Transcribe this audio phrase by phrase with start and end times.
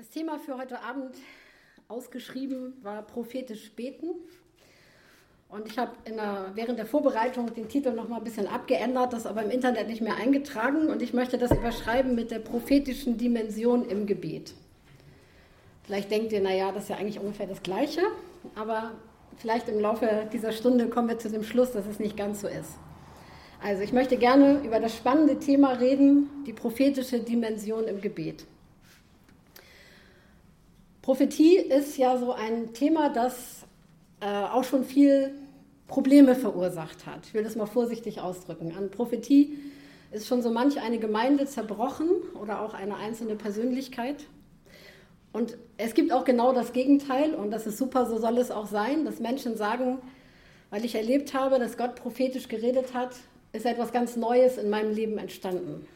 [0.00, 1.14] Das Thema für heute Abend
[1.88, 4.06] ausgeschrieben war prophetisch beten.
[5.50, 5.92] Und ich habe
[6.54, 10.00] während der Vorbereitung den Titel noch mal ein bisschen abgeändert, das aber im Internet nicht
[10.00, 10.88] mehr eingetragen.
[10.88, 14.54] Und ich möchte das überschreiben mit der prophetischen Dimension im Gebet.
[15.82, 18.00] Vielleicht denkt ihr, naja, das ist ja eigentlich ungefähr das Gleiche.
[18.54, 18.92] Aber
[19.36, 22.48] vielleicht im Laufe dieser Stunde kommen wir zu dem Schluss, dass es nicht ganz so
[22.48, 22.78] ist.
[23.62, 28.46] Also ich möchte gerne über das spannende Thema reden, die prophetische Dimension im Gebet.
[31.10, 33.66] Prophetie ist ja so ein Thema, das
[34.20, 35.34] äh, auch schon viel
[35.88, 37.26] Probleme verursacht hat.
[37.26, 38.76] Ich will das mal vorsichtig ausdrücken.
[38.78, 39.58] An Prophetie
[40.12, 42.10] ist schon so manch eine Gemeinde zerbrochen
[42.40, 44.24] oder auch eine einzelne Persönlichkeit.
[45.32, 48.68] Und es gibt auch genau das Gegenteil und das ist super, so soll es auch
[48.68, 49.98] sein, dass Menschen sagen,
[50.70, 53.16] weil ich erlebt habe, dass Gott prophetisch geredet hat,
[53.52, 55.88] ist etwas ganz Neues in meinem Leben entstanden.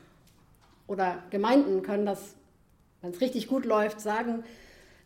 [0.88, 2.34] Oder Gemeinden können das,
[3.00, 4.42] wenn es richtig gut läuft, sagen,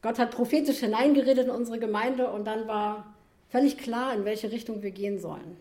[0.03, 3.15] Gott hat prophetisch hineingeredet in unsere Gemeinde und dann war
[3.49, 5.57] völlig klar, in welche Richtung wir gehen sollen.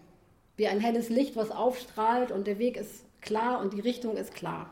[0.58, 4.34] Wie ein helles Licht, was aufstrahlt und der Weg ist klar und die Richtung ist
[4.34, 4.70] klar.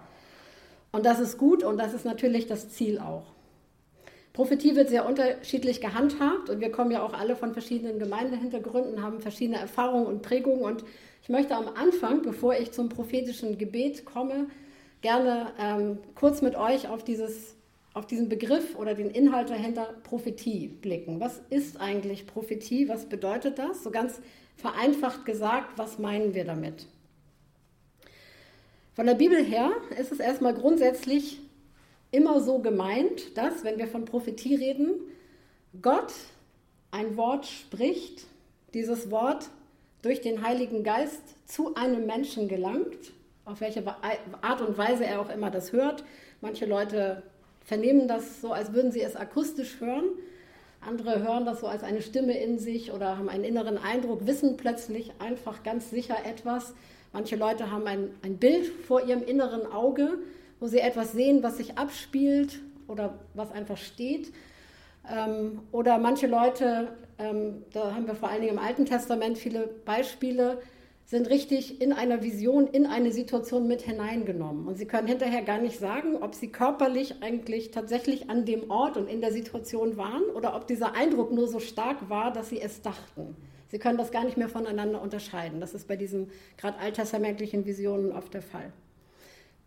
[0.91, 3.25] Und das ist gut und das ist natürlich das Ziel auch.
[4.33, 9.21] Prophetie wird sehr unterschiedlich gehandhabt und wir kommen ja auch alle von verschiedenen Gemeindehintergründen, haben
[9.21, 10.83] verschiedene Erfahrungen und Prägungen und
[11.23, 14.47] ich möchte am Anfang, bevor ich zum prophetischen Gebet komme,
[15.01, 17.54] gerne ähm, kurz mit euch auf dieses
[17.95, 21.21] auf diesen Begriff oder den Inhalt dahinter Prophetie blicken.
[21.21, 22.89] Was ist eigentlich Prophetie?
[22.89, 23.83] Was bedeutet das?
[23.83, 24.19] So ganz
[24.57, 26.87] vereinfacht gesagt, was meinen wir damit?
[28.95, 31.39] Von der Bibel her ist es erstmal grundsätzlich
[32.11, 34.99] immer so gemeint, dass, wenn wir von Prophetie reden,
[35.81, 36.13] Gott
[36.91, 38.25] ein Wort spricht,
[38.73, 39.49] dieses Wort
[40.01, 43.13] durch den Heiligen Geist zu einem Menschen gelangt,
[43.45, 43.85] auf welche
[44.41, 46.03] Art und Weise er auch immer das hört.
[46.41, 47.23] Manche Leute
[47.65, 50.05] vernehmen das so, als würden sie es akustisch hören.
[50.81, 54.55] Andere hören das so als eine Stimme in sich oder haben einen inneren Eindruck, wissen
[54.55, 56.73] plötzlich einfach ganz sicher etwas.
[57.11, 60.19] Manche Leute haben ein, ein Bild vor ihrem inneren Auge,
[60.59, 64.31] wo sie etwas sehen, was sich abspielt oder was einfach steht.
[65.09, 69.67] Ähm, oder manche Leute, ähm, da haben wir vor allen Dingen im Alten Testament viele
[69.85, 70.61] Beispiele,
[71.05, 74.67] sind richtig in einer Vision, in eine Situation mit hineingenommen.
[74.67, 78.97] Und sie können hinterher gar nicht sagen, ob sie körperlich eigentlich tatsächlich an dem Ort
[78.97, 82.59] und in der Situation waren oder ob dieser Eindruck nur so stark war, dass sie
[82.59, 83.35] es dachten.
[83.67, 85.59] Sie können das gar nicht mehr voneinander unterscheiden.
[85.59, 88.73] Das ist bei diesen gerade alttestamentlichen Visionen oft der Fall.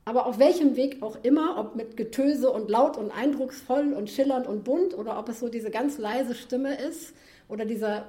[0.04, 4.46] Aber auf welchem Weg auch immer, ob mit Getöse und laut und eindrucksvoll und schillernd
[4.46, 7.14] und bunt oder ob es so diese ganz leise Stimme ist
[7.48, 8.06] oder dieser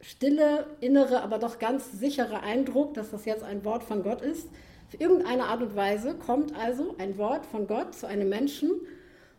[0.00, 4.48] stille, innere, aber doch ganz sichere Eindruck, dass das jetzt ein Wort von Gott ist.
[4.88, 8.70] Auf irgendeine Art und Weise kommt also ein Wort von Gott zu einem Menschen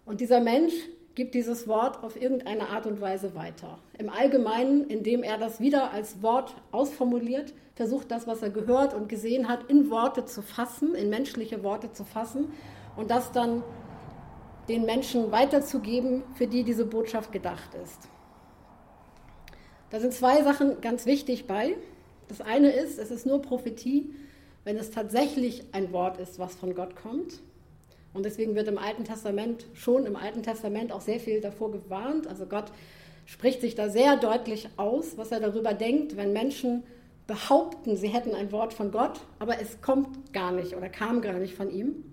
[0.06, 0.74] und dieser Mensch
[1.16, 3.80] gibt dieses Wort auf irgendeine Art und Weise weiter.
[3.98, 9.10] Im Allgemeinen, indem er das wieder als Wort ausformuliert, versucht das, was er gehört und
[9.10, 12.50] gesehen hat, in Worte zu fassen, in menschliche Worte zu fassen
[12.96, 13.64] und das dann
[14.70, 18.10] den Menschen weiterzugeben, für die diese Botschaft gedacht ist.
[19.90, 21.76] Da sind zwei Sachen ganz wichtig bei.
[22.28, 24.14] Das eine ist, es ist nur Prophetie,
[24.66, 27.40] wenn es tatsächlich ein Wort ist, was von Gott kommt.
[28.14, 32.28] Und deswegen wird im Alten Testament, schon im Alten Testament auch sehr viel davor gewarnt.
[32.28, 32.72] Also Gott
[33.26, 36.84] spricht sich da sehr deutlich aus, was er darüber denkt, wenn Menschen
[37.28, 41.34] behaupten, sie hätten ein Wort von Gott, aber es kommt gar nicht oder kam gar
[41.34, 42.04] nicht von ihm.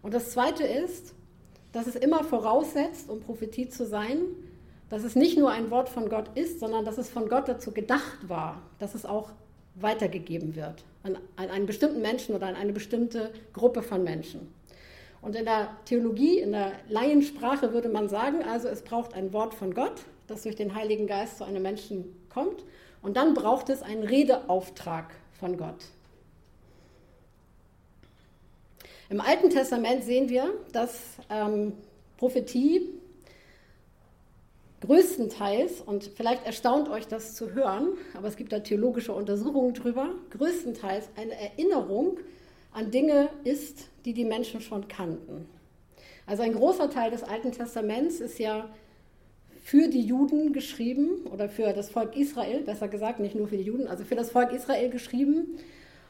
[0.00, 1.14] Und das Zweite ist,
[1.72, 4.20] dass es immer voraussetzt, um Prophetie zu sein,
[4.90, 7.72] dass es nicht nur ein Wort von Gott ist, sondern dass es von Gott dazu
[7.72, 9.30] gedacht war, dass es auch
[9.76, 14.52] weitergegeben wird an, an einen bestimmten Menschen oder an eine bestimmte Gruppe von Menschen.
[15.22, 19.54] Und in der Theologie, in der Laiensprache würde man sagen, also es braucht ein Wort
[19.54, 22.64] von Gott, das durch den Heiligen Geist zu einem Menschen kommt.
[23.02, 25.84] Und dann braucht es einen Redeauftrag von Gott.
[29.10, 31.74] Im Alten Testament sehen wir, dass ähm,
[32.16, 32.88] Prophetie
[34.86, 40.10] größtenteils, und vielleicht erstaunt euch das zu hören, aber es gibt da theologische Untersuchungen drüber,
[40.30, 42.18] größtenteils eine Erinnerung
[42.72, 45.46] an Dinge ist, die die Menschen schon kannten.
[46.26, 48.68] Also ein großer Teil des Alten Testaments ist ja
[49.62, 53.64] für die Juden geschrieben oder für das Volk Israel, besser gesagt, nicht nur für die
[53.64, 55.58] Juden, also für das Volk Israel geschrieben.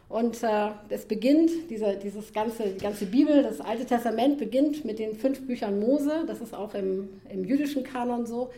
[0.09, 4.99] Und äh, es beginnt, diese, dieses ganze, die ganze Bibel, das Alte Testament beginnt mit
[4.99, 8.51] den fünf Büchern Mose, das ist auch im, im jüdischen Kanon so.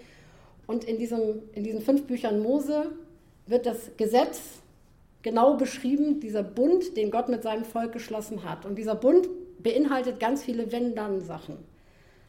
[0.67, 2.91] Und in, diesem, in diesen fünf Büchern Mose
[3.47, 4.41] wird das Gesetz
[5.23, 8.67] genau beschrieben, dieser Bund, den Gott mit seinem Volk geschlossen hat.
[8.67, 9.29] Und dieser Bund
[9.61, 11.57] beinhaltet ganz viele Wenn-Dann-Sachen.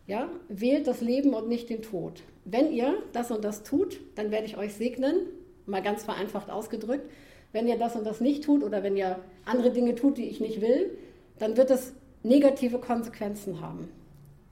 [0.08, 2.24] ja, wählt das Leben und nicht den Tod.
[2.46, 5.28] Wenn ihr das und das tut, dann werde ich euch segnen,
[5.66, 7.10] mal ganz vereinfacht ausgedrückt.
[7.57, 10.39] Wenn ihr das und das nicht tut oder wenn ihr andere Dinge tut, die ich
[10.39, 10.95] nicht will,
[11.39, 13.89] dann wird es negative Konsequenzen haben.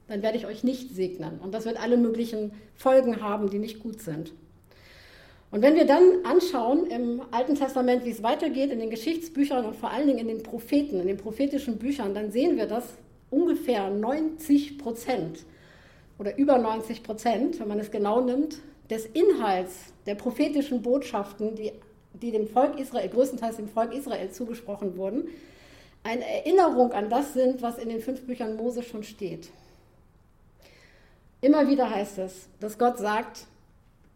[0.07, 1.38] Dann werde ich euch nicht segnen.
[1.40, 4.34] Und das wird alle möglichen Folgen haben, die nicht gut sind.
[5.52, 9.75] Und wenn wir dann anschauen im Alten Testament, wie es weitergeht, in den Geschichtsbüchern und
[9.75, 12.96] vor allen Dingen in den Propheten, in den prophetischen Büchern, dann sehen wir, dass
[13.30, 15.46] ungefähr 90 Prozent
[16.18, 18.58] oder über 90 Prozent, wenn man es genau nimmt,
[18.90, 21.72] des Inhalts der prophetischen Botschaften, die,
[22.22, 25.30] die dem Volk Israel, größtenteils dem Volk Israel zugesprochen wurden,
[26.04, 29.50] eine Erinnerung an das sind, was in den fünf Büchern Mose schon steht.
[31.42, 33.46] Immer wieder heißt es, dass Gott sagt,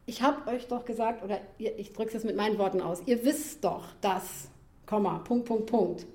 [0.05, 3.23] ich habe euch doch gesagt, oder ich drücke es jetzt mit meinen Worten aus, ihr
[3.23, 4.49] wisst doch das,
[4.85, 6.05] Komma, Punkt, Punkt, Punkt.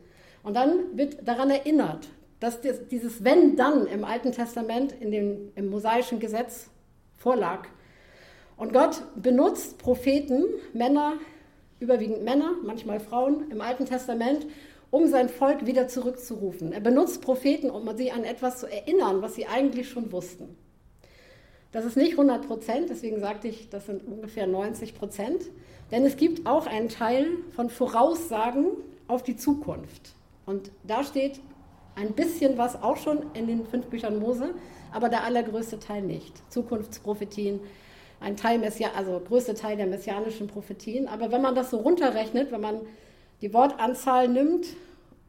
[0.42, 2.08] Und dann wird daran erinnert,
[2.40, 6.68] dass dieses Wenn dann im Alten Testament in dem, im mosaischen Gesetz
[7.16, 7.68] vorlag.
[8.56, 11.14] Und Gott benutzt Propheten, Männer,
[11.84, 14.46] überwiegend Männer, manchmal Frauen im Alten Testament,
[14.90, 16.72] um sein Volk wieder zurückzurufen.
[16.72, 20.56] Er benutzt Propheten, um sie an etwas zu erinnern, was sie eigentlich schon wussten.
[21.72, 25.42] Das ist nicht 100 Prozent, deswegen sagte ich, das sind ungefähr 90 Prozent.
[25.90, 28.66] Denn es gibt auch einen Teil von Voraussagen
[29.08, 30.14] auf die Zukunft.
[30.46, 31.40] Und da steht
[31.96, 34.54] ein bisschen was auch schon in den fünf Büchern Mose,
[34.92, 36.32] aber der allergrößte Teil nicht.
[36.50, 37.60] Zukunftsprophetien,
[38.24, 41.06] ein Teil, Messia, also größte Teil der messianischen Prophetien.
[41.06, 42.80] Aber wenn man das so runterrechnet, wenn man
[43.42, 44.66] die Wortanzahl nimmt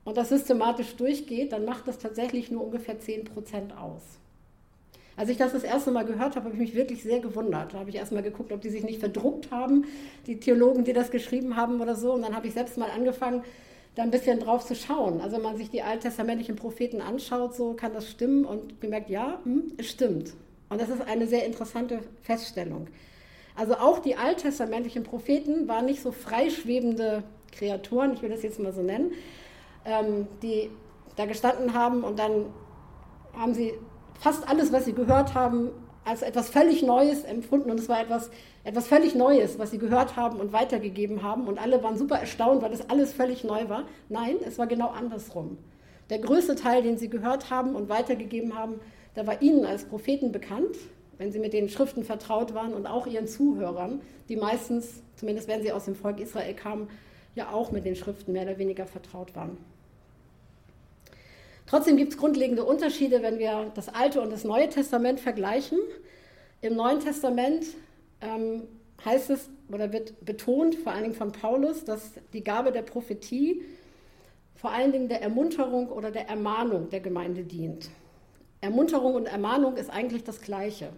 [0.05, 4.01] und das systematisch durchgeht, dann macht das tatsächlich nur ungefähr 10 Prozent aus.
[5.17, 7.73] Als ich das das erste Mal gehört habe, habe ich mich wirklich sehr gewundert.
[7.73, 9.85] Da habe ich erstmal geguckt, ob die sich nicht verdruckt haben,
[10.27, 12.13] die Theologen, die das geschrieben haben oder so.
[12.13, 13.43] Und dann habe ich selbst mal angefangen,
[13.95, 15.21] da ein bisschen drauf zu schauen.
[15.21, 19.39] Also wenn man sich die alttestamentlichen Propheten anschaut, so kann das stimmen und gemerkt, ja,
[19.43, 20.33] hm, es stimmt.
[20.69, 22.87] Und das ist eine sehr interessante Feststellung.
[23.55, 28.73] Also auch die alttestamentlichen Propheten waren nicht so freischwebende Kreaturen, ich will das jetzt mal
[28.73, 29.11] so nennen,
[29.85, 30.69] ähm, die
[31.15, 32.47] da gestanden haben und dann
[33.33, 33.73] haben sie
[34.19, 35.69] fast alles, was sie gehört haben,
[36.03, 38.29] als etwas völlig Neues empfunden und es war etwas,
[38.63, 42.61] etwas völlig Neues, was sie gehört haben und weitergegeben haben und alle waren super erstaunt,
[42.61, 43.85] weil das alles völlig neu war.
[44.09, 45.57] Nein, es war genau andersrum.
[46.09, 48.79] Der größte Teil, den sie gehört haben und weitergegeben haben,
[49.15, 50.75] der war ihnen als Propheten bekannt,
[51.17, 55.61] wenn sie mit den Schriften vertraut waren und auch ihren Zuhörern, die meistens, zumindest wenn
[55.61, 56.89] sie aus dem Volk Israel kamen,
[57.35, 59.57] ja auch mit den Schriften mehr oder weniger vertraut waren.
[61.67, 65.79] Trotzdem gibt es grundlegende Unterschiede, wenn wir das Alte und das Neue Testament vergleichen.
[66.61, 67.65] Im Neuen Testament
[68.21, 68.63] ähm,
[69.03, 73.63] heißt es oder wird betont, vor allen Dingen von Paulus, dass die Gabe der Prophetie
[74.55, 77.89] vor allen Dingen der Ermunterung oder der Ermahnung der Gemeinde dient.
[78.65, 80.89] Ermunterung und Ermahnung ist eigentlich das Gleiche.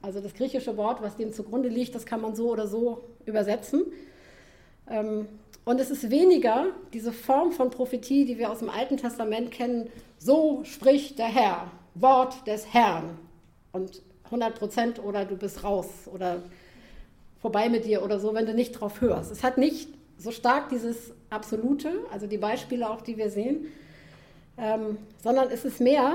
[0.00, 3.84] Also das griechische Wort, was dem zugrunde liegt, das kann man so oder so übersetzen.
[4.88, 5.26] Ähm,
[5.64, 9.90] und es ist weniger diese Form von Prophetie, die wir aus dem Alten Testament kennen,
[10.18, 13.18] so spricht der Herr, Wort des Herrn.
[13.72, 16.42] Und 100 Prozent oder du bist raus oder
[17.40, 19.30] vorbei mit dir oder so, wenn du nicht drauf hörst.
[19.30, 23.66] Es hat nicht so stark dieses Absolute, also die Beispiele auch, die wir sehen,
[24.56, 26.14] ähm, sondern es ist mehr,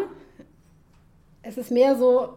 [1.43, 2.29] es ist mehr so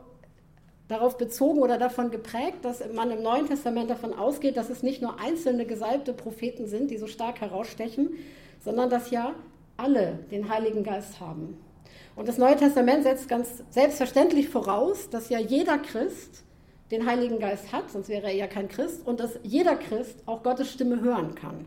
[0.88, 5.02] darauf bezogen oder davon geprägt, dass man im Neuen Testament davon ausgeht, dass es nicht
[5.02, 8.11] nur einzelne gesalbte Propheten sind, die so stark herausstechen,
[8.61, 9.35] sondern dass ja
[9.76, 11.59] alle den Heiligen Geist haben.
[12.14, 16.45] Und das Neue Testament setzt ganz selbstverständlich voraus, dass ja jeder Christ
[16.90, 20.42] den Heiligen Geist hat, sonst wäre er ja kein Christ, und dass jeder Christ auch
[20.42, 21.66] Gottes Stimme hören kann.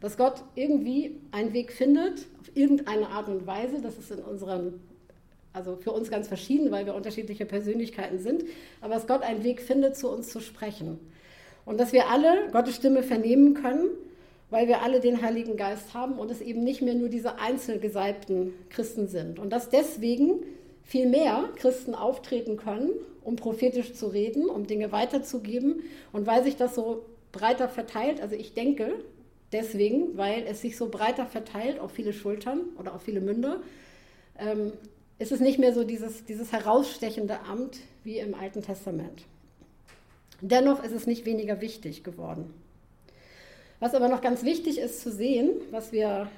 [0.00, 4.80] Dass Gott irgendwie einen Weg findet, auf irgendeine Art und Weise, das ist in unseren
[5.56, 8.44] also für uns ganz verschieden, weil wir unterschiedliche Persönlichkeiten sind,
[8.82, 11.00] aber dass Gott einen Weg findet, zu uns zu sprechen.
[11.64, 13.88] Und dass wir alle Gottes Stimme vernehmen können,
[14.50, 18.52] weil wir alle den Heiligen Geist haben und es eben nicht mehr nur diese einzelgesalbten
[18.68, 19.38] Christen sind.
[19.38, 20.42] Und dass deswegen
[20.84, 22.90] viel mehr Christen auftreten können,
[23.24, 25.82] um prophetisch zu reden, um Dinge weiterzugeben.
[26.12, 28.92] Und weil sich das so breiter verteilt, also ich denke
[29.52, 33.62] deswegen, weil es sich so breiter verteilt auf viele Schultern oder auf viele Münder,
[34.38, 34.72] ähm,
[35.18, 39.24] ist es nicht mehr so dieses, dieses herausstechende Amt wie im Alten Testament.
[40.40, 42.52] Dennoch ist es nicht weniger wichtig geworden.
[43.80, 46.28] Was aber noch ganz wichtig ist zu sehen, was wir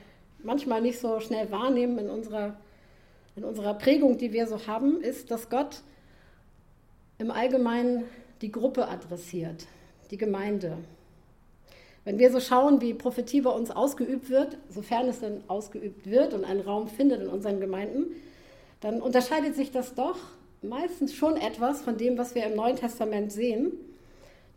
[0.42, 2.56] manchmal nicht so schnell wahrnehmen in unserer,
[3.36, 5.82] in unserer Prägung, die wir so haben, ist, dass Gott
[7.18, 8.04] im Allgemeinen
[8.40, 9.66] die Gruppe adressiert,
[10.10, 10.78] die Gemeinde.
[12.04, 16.32] Wenn wir so schauen, wie Prophetie bei uns ausgeübt wird, sofern es denn ausgeübt wird
[16.32, 18.06] und einen Raum findet in unseren Gemeinden,
[18.80, 20.16] dann unterscheidet sich das doch
[20.62, 23.72] meistens schon etwas von dem, was wir im Neuen Testament sehen.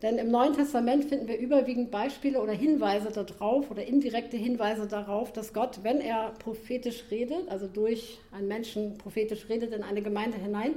[0.02, 5.32] Denn im Neuen Testament finden wir überwiegend Beispiele oder Hinweise darauf oder indirekte Hinweise darauf,
[5.32, 10.38] dass Gott, wenn er prophetisch redet, also durch einen Menschen prophetisch redet in eine Gemeinde
[10.38, 10.74] hinein,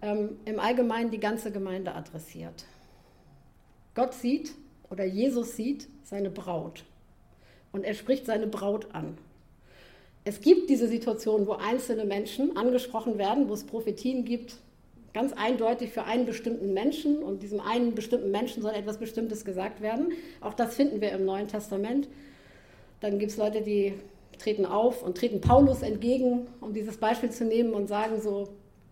[0.00, 2.64] ähm, im Allgemeinen die ganze Gemeinde adressiert.
[3.94, 4.52] Gott sieht
[4.88, 6.84] oder Jesus sieht seine Braut
[7.72, 9.18] und er spricht seine Braut an.
[10.28, 14.56] Es gibt diese Situation, wo einzelne Menschen angesprochen werden, wo es Prophetien gibt,
[15.14, 19.80] ganz eindeutig für einen bestimmten Menschen und diesem einen bestimmten Menschen soll etwas Bestimmtes gesagt
[19.80, 20.12] werden.
[20.42, 22.10] Auch das finden wir im Neuen Testament.
[23.00, 23.94] Dann gibt es Leute, die
[24.38, 28.50] treten auf und treten Paulus entgegen, um dieses Beispiel zu nehmen und sagen so,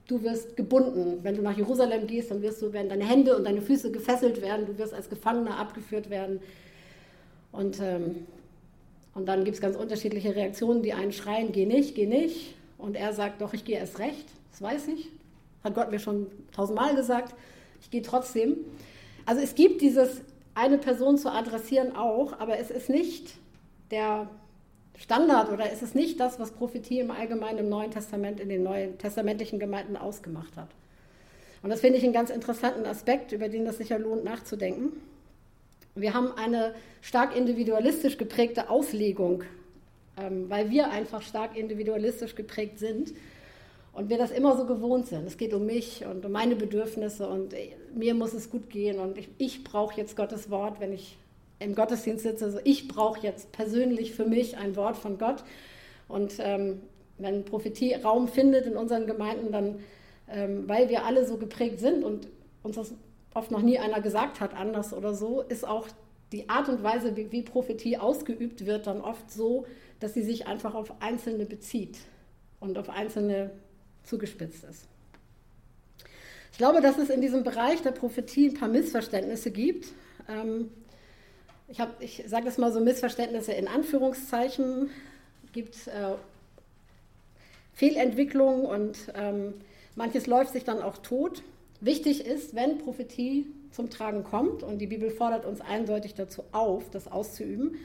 [0.09, 1.19] du wirst gebunden.
[1.23, 4.41] Wenn du nach Jerusalem gehst, dann wirst du, werden deine Hände und deine Füße gefesselt
[4.41, 6.41] werden, du wirst als Gefangener abgeführt werden.
[7.53, 8.25] Und, ähm,
[9.17, 10.83] und dann gibt es ganz unterschiedliche Reaktionen.
[10.83, 12.55] Die einen schreien, geh nicht, geh nicht.
[12.77, 15.09] Und er sagt, doch, ich gehe erst recht, das weiß ich.
[15.65, 17.35] Hat Gott mir schon tausendmal gesagt.
[17.81, 18.59] Ich gehe trotzdem.
[19.25, 20.21] Also es gibt dieses
[20.55, 23.37] eine Person zu adressieren auch, aber es ist nicht
[23.91, 24.29] der
[24.99, 28.63] Standard oder es ist nicht das, was Prophetie im Allgemeinen im Neuen Testament in den
[28.63, 30.69] neuen testamentlichen Gemeinden ausgemacht hat.
[31.63, 34.93] Und das finde ich einen ganz interessanten Aspekt, über den es sicher lohnt nachzudenken.
[35.97, 39.45] Wir haben eine stark individualistisch geprägte Auslegung,
[40.19, 43.15] ähm, weil wir einfach stark individualistisch geprägt sind
[43.95, 45.27] und wir das immer so gewohnt sind.
[45.27, 47.55] Es geht um mich und um meine Bedürfnisse und
[47.95, 51.17] mir muss es gut gehen und ich, ich brauche jetzt Gottes Wort, wenn ich
[51.61, 52.45] im Gottesdienst sitze.
[52.45, 55.45] Also ich brauche jetzt persönlich für mich ein Wort von Gott.
[56.09, 56.83] Und ähm,
[57.17, 59.79] wenn Prophetie Raum findet in unseren Gemeinden, dann,
[60.29, 62.29] ähm, weil wir alle so geprägt sind und
[62.63, 62.93] uns das
[63.37, 65.87] oft noch nie einer gesagt hat, anders oder so, ist auch
[66.33, 69.67] die Art und Weise, wie, wie Prophetie ausgeübt wird, dann oft so,
[70.01, 71.99] dass sie sich einfach auf Einzelne bezieht
[72.61, 73.51] und auf Einzelne
[74.03, 74.87] zugespitzt ist.
[76.53, 79.93] Ich glaube, dass es in diesem Bereich der Prophetie ein paar Missverständnisse gibt.
[80.29, 80.71] Ähm,
[81.69, 84.91] ich, ich sage das mal so Missverständnisse in Anführungszeichen,
[85.53, 86.15] gibt äh,
[87.75, 89.55] Fehlentwicklungen und ähm,
[89.95, 91.43] manches läuft sich dann auch tot.
[91.81, 96.91] Wichtig ist, wenn Prophetie zum Tragen kommt und die Bibel fordert uns eindeutig dazu auf,
[96.91, 97.77] das auszuüben,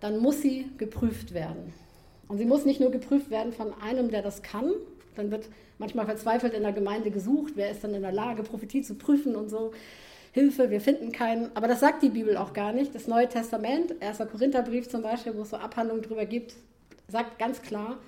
[0.00, 1.72] dann muss sie geprüft werden.
[2.28, 4.72] Und sie muss nicht nur geprüft werden von einem, der das kann,
[5.16, 8.82] dann wird manchmal verzweifelt in der Gemeinde gesucht, wer ist dann in der Lage, Prophetie
[8.82, 9.72] zu prüfen und so.
[10.32, 11.54] Hilfe, wir finden keinen.
[11.54, 12.94] Aber das sagt die Bibel auch gar nicht.
[12.94, 14.18] Das Neue Testament, 1.
[14.30, 16.54] Korintherbrief zum Beispiel, wo es so Abhandlungen drüber gibt,
[17.08, 17.98] sagt ganz klar,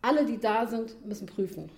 [0.00, 1.68] alle, die da sind, müssen prüfen.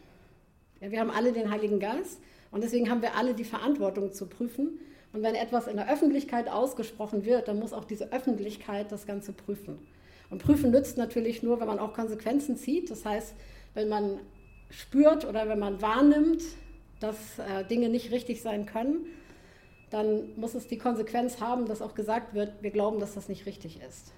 [0.80, 2.20] Ja, wir haben alle den Heiligen Geist
[2.54, 4.78] und deswegen haben wir alle die Verantwortung zu prüfen.
[5.12, 9.32] Und wenn etwas in der Öffentlichkeit ausgesprochen wird, dann muss auch diese Öffentlichkeit das Ganze
[9.32, 9.80] prüfen.
[10.30, 12.92] Und prüfen nützt natürlich nur, wenn man auch Konsequenzen zieht.
[12.92, 13.34] Das heißt,
[13.74, 14.20] wenn man
[14.70, 16.42] spürt oder wenn man wahrnimmt,
[17.00, 19.06] dass äh, Dinge nicht richtig sein können,
[19.90, 23.46] dann muss es die Konsequenz haben, dass auch gesagt wird, wir glauben, dass das nicht
[23.46, 24.12] richtig ist.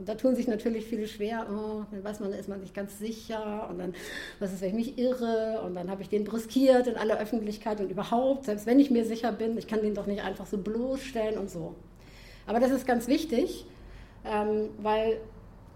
[0.00, 2.98] Und da tun sich natürlich viele schwer, oh, dann weiß man, ist man nicht ganz
[2.98, 3.92] sicher und dann,
[4.38, 7.82] was ist, wenn ich mich irre und dann habe ich den brüskiert in aller Öffentlichkeit
[7.82, 10.56] und überhaupt, selbst wenn ich mir sicher bin, ich kann den doch nicht einfach so
[10.56, 11.74] bloßstellen und so.
[12.46, 13.66] Aber das ist ganz wichtig,
[14.24, 15.18] ähm, weil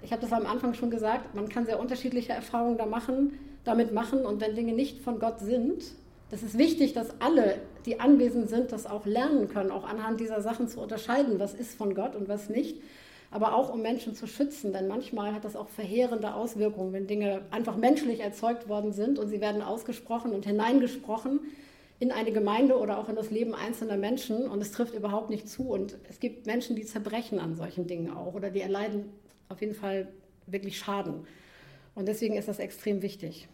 [0.01, 3.93] ich habe das am Anfang schon gesagt, man kann sehr unterschiedliche Erfahrungen da machen, damit
[3.93, 5.85] machen und wenn Dinge nicht von Gott sind,
[6.31, 10.41] das ist wichtig, dass alle, die anwesend sind, das auch lernen können, auch anhand dieser
[10.41, 12.79] Sachen zu unterscheiden, was ist von Gott und was nicht.
[13.35, 17.41] Aber auch um Menschen zu schützen, denn manchmal hat das auch verheerende Auswirkungen, wenn Dinge
[17.51, 21.41] einfach menschlich erzeugt worden sind und sie werden ausgesprochen und hineingesprochen
[21.99, 25.49] in eine Gemeinde oder auch in das Leben einzelner Menschen und es trifft überhaupt nicht
[25.49, 25.65] zu.
[25.65, 29.07] Und es gibt Menschen, die zerbrechen an solchen Dingen auch oder die erleiden
[29.49, 30.07] auf jeden Fall
[30.47, 31.27] wirklich Schaden.
[31.97, 33.49] Und deswegen ist das extrem wichtig.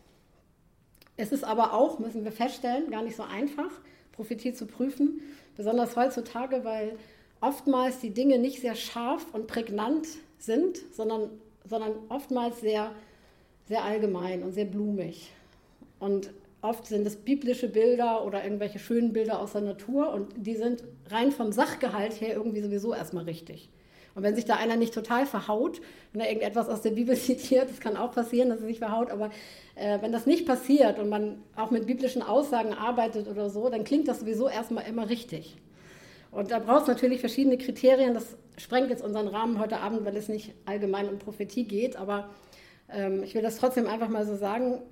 [1.16, 3.70] Es ist aber auch, müssen wir feststellen, gar nicht so einfach,
[4.12, 5.22] Prophetie zu prüfen,
[5.56, 6.98] besonders heutzutage, weil
[7.40, 10.06] oftmals die Dinge nicht sehr scharf und prägnant
[10.38, 11.30] sind, sondern,
[11.68, 12.92] sondern oftmals sehr,
[13.66, 15.30] sehr allgemein und sehr blumig.
[15.98, 16.30] Und
[16.62, 20.84] oft sind es biblische Bilder oder irgendwelche schönen Bilder aus der Natur und die sind
[21.08, 23.70] rein vom Sachgehalt her irgendwie sowieso erstmal richtig.
[24.14, 25.80] Und wenn sich da einer nicht total verhaut,
[26.12, 29.10] wenn er irgendetwas aus der Bibel zitiert, das kann auch passieren, dass er sich verhaut,
[29.10, 29.30] aber
[29.76, 33.84] äh, wenn das nicht passiert und man auch mit biblischen Aussagen arbeitet oder so, dann
[33.84, 35.56] klingt das sowieso erstmal immer richtig.
[36.30, 38.14] Und da braucht es natürlich verschiedene Kriterien.
[38.14, 41.96] Das sprengt jetzt unseren Rahmen heute Abend, weil es nicht allgemein um Prophetie geht.
[41.96, 42.30] Aber
[42.92, 44.82] ähm, ich will das trotzdem einfach mal so sagen.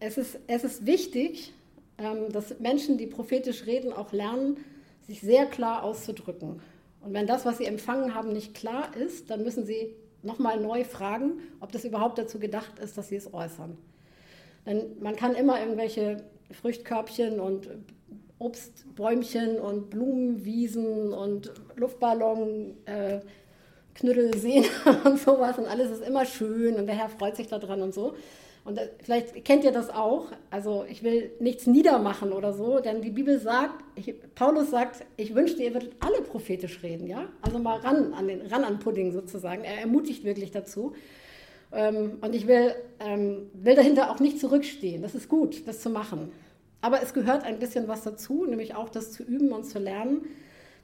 [0.00, 1.52] Es ist, es ist wichtig,
[1.98, 4.58] ähm, dass Menschen, die prophetisch reden, auch lernen,
[5.06, 6.60] sich sehr klar auszudrücken.
[7.00, 10.84] Und wenn das, was sie empfangen haben, nicht klar ist, dann müssen sie nochmal neu
[10.84, 13.76] fragen, ob das überhaupt dazu gedacht ist, dass sie es äußern.
[14.66, 17.68] Denn man kann immer irgendwelche Früchtkörbchen und
[18.38, 23.20] Obstbäumchen und Blumenwiesen und Luftballon, äh,
[23.94, 24.64] Knüttelseen
[25.04, 28.14] und sowas und alles ist immer schön und der Herr freut sich daran und so.
[28.64, 30.26] Und vielleicht kennt ihr das auch.
[30.50, 35.34] Also ich will nichts niedermachen oder so, denn die Bibel sagt, ich, Paulus sagt, ich
[35.34, 37.28] wünschte, ihr würdet alle prophetisch reden, ja?
[37.40, 39.64] Also mal ran an den ran an Pudding sozusagen.
[39.64, 40.92] Er ermutigt wirklich dazu.
[41.72, 45.00] Ähm, und ich will, ähm, will dahinter auch nicht zurückstehen.
[45.00, 46.30] Das ist gut, das zu machen.
[46.80, 50.26] Aber es gehört ein bisschen was dazu, nämlich auch das zu üben und zu lernen,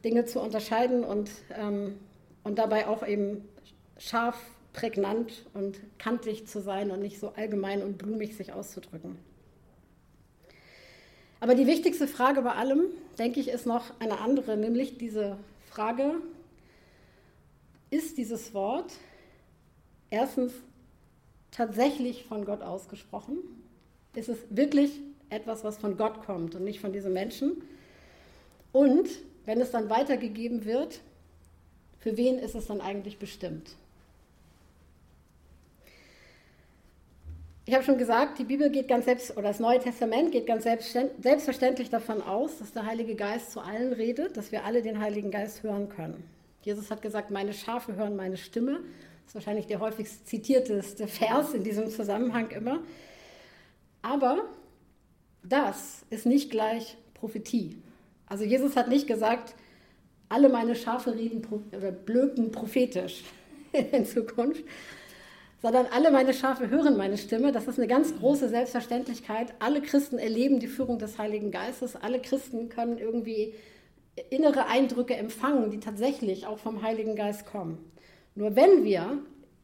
[0.04, 1.98] Dinge zu unterscheiden und, ähm,
[2.42, 3.48] und dabei auch eben
[3.98, 4.36] scharf,
[4.72, 9.16] prägnant und kantig zu sein und nicht so allgemein und blumig sich auszudrücken.
[11.40, 12.86] Aber die wichtigste Frage bei allem,
[13.18, 15.38] denke ich, ist noch eine andere, nämlich diese
[15.70, 16.16] Frage,
[17.90, 18.94] ist dieses Wort
[20.10, 20.52] erstens
[21.50, 23.36] tatsächlich von Gott ausgesprochen?
[24.14, 25.00] Ist es wirklich
[25.34, 27.62] etwas, was von Gott kommt und nicht von diesen Menschen.
[28.72, 29.08] Und
[29.44, 31.00] wenn es dann weitergegeben wird,
[31.98, 33.76] für wen ist es dann eigentlich bestimmt?
[37.66, 40.64] Ich habe schon gesagt, die Bibel geht ganz selbst, oder das Neue Testament geht ganz
[40.64, 45.30] selbstverständlich davon aus, dass der Heilige Geist zu allen redet, dass wir alle den Heiligen
[45.30, 46.22] Geist hören können.
[46.62, 48.72] Jesus hat gesagt, meine Schafe hören meine Stimme.
[48.72, 52.80] Das ist wahrscheinlich der häufigst zitierteste Vers in diesem Zusammenhang immer.
[54.02, 54.44] Aber
[55.48, 57.76] das ist nicht gleich Prophetie.
[58.26, 59.54] Also Jesus hat nicht gesagt,
[60.28, 61.42] alle meine Schafe reden
[62.04, 63.22] blöken prophetisch
[63.72, 64.64] in Zukunft,
[65.62, 67.52] sondern alle meine Schafe hören meine Stimme.
[67.52, 69.54] Das ist eine ganz große Selbstverständlichkeit.
[69.58, 71.96] Alle Christen erleben die Führung des Heiligen Geistes.
[71.96, 73.54] Alle Christen können irgendwie
[74.30, 77.78] innere Eindrücke empfangen, die tatsächlich auch vom Heiligen Geist kommen.
[78.34, 79.18] Nur wenn wir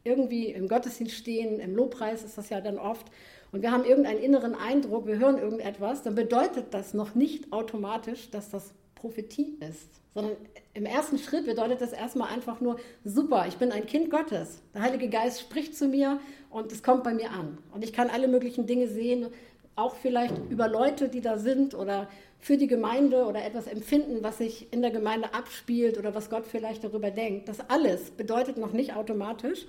[0.05, 3.07] irgendwie im Gottesdienst stehen, im Lobpreis ist das ja dann oft,
[3.53, 8.31] und wir haben irgendeinen inneren Eindruck, wir hören irgendetwas, dann bedeutet das noch nicht automatisch,
[8.31, 10.37] dass das Prophetie ist, sondern
[10.75, 14.61] im ersten Schritt bedeutet das erstmal einfach nur, super, ich bin ein Kind Gottes.
[14.75, 17.59] Der Heilige Geist spricht zu mir und es kommt bei mir an.
[17.73, 19.29] Und ich kann alle möglichen Dinge sehen,
[19.75, 22.09] auch vielleicht über Leute, die da sind oder
[22.39, 26.47] für die Gemeinde oder etwas empfinden, was sich in der Gemeinde abspielt oder was Gott
[26.47, 27.49] vielleicht darüber denkt.
[27.49, 29.67] Das alles bedeutet noch nicht automatisch,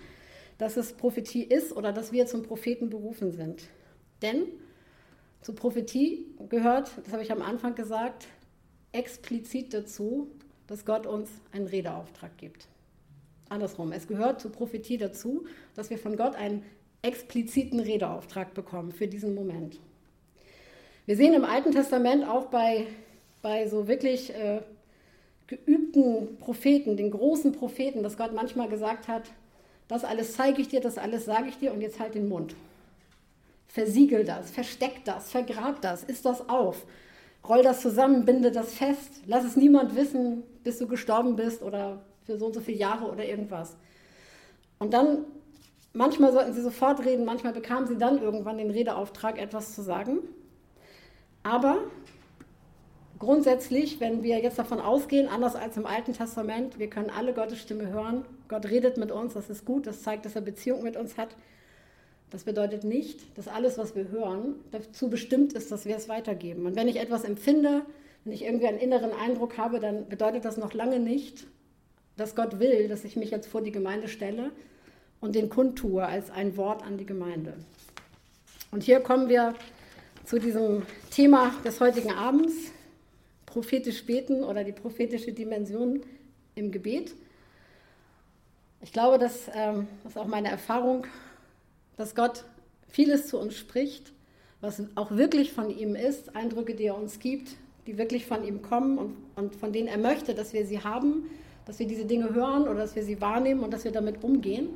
[0.61, 3.63] dass es Prophetie ist oder dass wir zum Propheten berufen sind.
[4.21, 4.43] Denn
[5.41, 8.27] zur Prophetie gehört, das habe ich am Anfang gesagt,
[8.91, 10.29] explizit dazu,
[10.67, 12.67] dass Gott uns einen Redeauftrag gibt.
[13.49, 16.63] Andersrum, es gehört zur Prophetie dazu, dass wir von Gott einen
[17.01, 19.79] expliziten Redeauftrag bekommen für diesen Moment.
[21.07, 22.85] Wir sehen im Alten Testament auch bei,
[23.41, 24.61] bei so wirklich äh,
[25.47, 29.23] geübten Propheten, den großen Propheten, dass Gott manchmal gesagt hat,
[29.91, 32.55] das alles zeige ich dir, das alles sage ich dir und jetzt halt den Mund.
[33.67, 36.85] Versiegel das, versteck das, vergrab das, isst das auf,
[37.47, 42.01] roll das zusammen, binde das fest, lass es niemand wissen, bis du gestorben bist oder
[42.23, 43.75] für so und so viele Jahre oder irgendwas.
[44.79, 45.25] Und dann,
[45.91, 50.19] manchmal sollten sie sofort reden, manchmal bekamen sie dann irgendwann den Redeauftrag, etwas zu sagen.
[51.43, 51.79] Aber
[53.21, 57.59] grundsätzlich, wenn wir jetzt davon ausgehen, anders als im Alten Testament, wir können alle Gottes
[57.59, 60.97] Stimme hören, Gott redet mit uns, das ist gut, das zeigt, dass er Beziehung mit
[60.97, 61.29] uns hat.
[62.31, 66.65] Das bedeutet nicht, dass alles, was wir hören, dazu bestimmt ist, dass wir es weitergeben.
[66.65, 67.83] Und wenn ich etwas empfinde,
[68.23, 71.45] wenn ich irgendwie einen inneren Eindruck habe, dann bedeutet das noch lange nicht,
[72.17, 74.49] dass Gott will, dass ich mich jetzt vor die Gemeinde stelle
[75.19, 77.53] und den kundtue als ein Wort an die Gemeinde.
[78.71, 79.53] Und hier kommen wir
[80.25, 80.81] zu diesem
[81.11, 82.71] Thema des heutigen Abends
[83.51, 86.01] prophetisch beten oder die prophetische Dimension
[86.55, 87.13] im Gebet.
[88.81, 91.05] Ich glaube, dass, ähm, das ist auch meine Erfahrung,
[91.97, 92.45] dass Gott
[92.87, 94.11] vieles zu uns spricht,
[94.59, 97.55] was auch wirklich von ihm ist, Eindrücke, die er uns gibt,
[97.87, 101.29] die wirklich von ihm kommen und, und von denen er möchte, dass wir sie haben,
[101.65, 104.69] dass wir diese Dinge hören oder dass wir sie wahrnehmen und dass wir damit umgehen,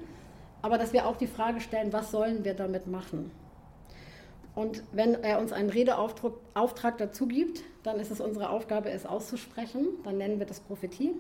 [0.62, 3.32] aber dass wir auch die Frage stellen, was sollen wir damit machen?
[4.56, 9.88] Und wenn er uns einen Redeauftrag dazu gibt, dann ist es unsere Aufgabe, es auszusprechen.
[10.04, 11.12] Dann nennen wir das Prophetie.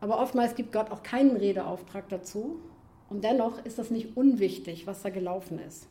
[0.00, 2.58] Aber oftmals gibt Gott auch keinen Redeauftrag dazu.
[3.10, 5.88] Und dennoch ist das nicht unwichtig, was da gelaufen ist.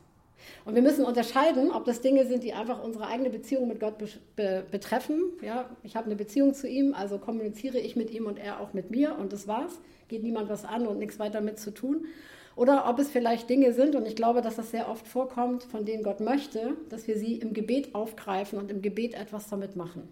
[0.64, 3.98] Und wir müssen unterscheiden, ob das Dinge sind, die einfach unsere eigene Beziehung mit Gott
[3.98, 5.32] be be betreffen.
[5.42, 8.72] Ja, ich habe eine Beziehung zu ihm, also kommuniziere ich mit ihm und er auch
[8.72, 9.80] mit mir und das war's.
[10.08, 12.06] Geht niemand was an und nichts weiter mit zu tun.
[12.56, 15.84] Oder ob es vielleicht Dinge sind, und ich glaube, dass das sehr oft vorkommt, von
[15.84, 20.08] denen Gott möchte, dass wir sie im Gebet aufgreifen und im Gebet etwas damit machen.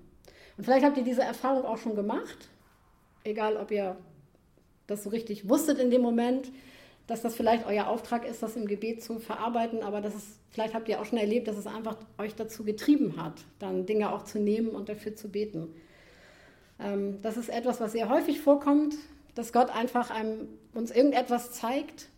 [0.59, 2.49] Und vielleicht habt ihr diese Erfahrung auch schon gemacht,
[3.25, 3.97] egal ob ihr
[4.87, 6.53] das so richtig wusstet in dem Moment,
[7.07, 10.75] dass das vielleicht euer Auftrag ist, das im Gebet zu verarbeiten, aber das ist, vielleicht
[10.75, 14.25] habt ihr auch schon erlebt, dass es einfach euch dazu getrieben hat, dann Dinge auch
[14.25, 15.75] zu nehmen und dafür zu beten.
[16.79, 18.95] Ähm, das ist etwas, was sehr häufig vorkommt,
[19.35, 22.09] dass Gott einfach einem, uns irgendetwas zeigt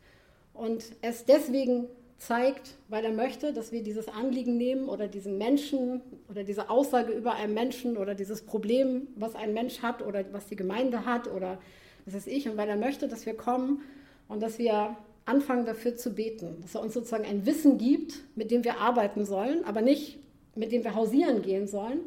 [0.59, 1.87] und es deswegen
[2.19, 7.13] zeigt, weil er möchte, dass wir dieses Anliegen nehmen oder diesen Menschen oder diese Aussage
[7.13, 11.31] über einen Menschen oder dieses Problem, was ein Mensch hat oder was die Gemeinde hat
[11.31, 11.59] oder
[12.07, 12.49] das ist ich.
[12.49, 13.83] Und weil er möchte, dass wir kommen
[14.29, 18.51] und dass wir anfangen dafür zu beten, dass er uns sozusagen ein Wissen gibt, mit
[18.51, 20.19] dem wir arbeiten sollen, aber nicht
[20.55, 22.01] mit dem wir hausieren gehen sollen,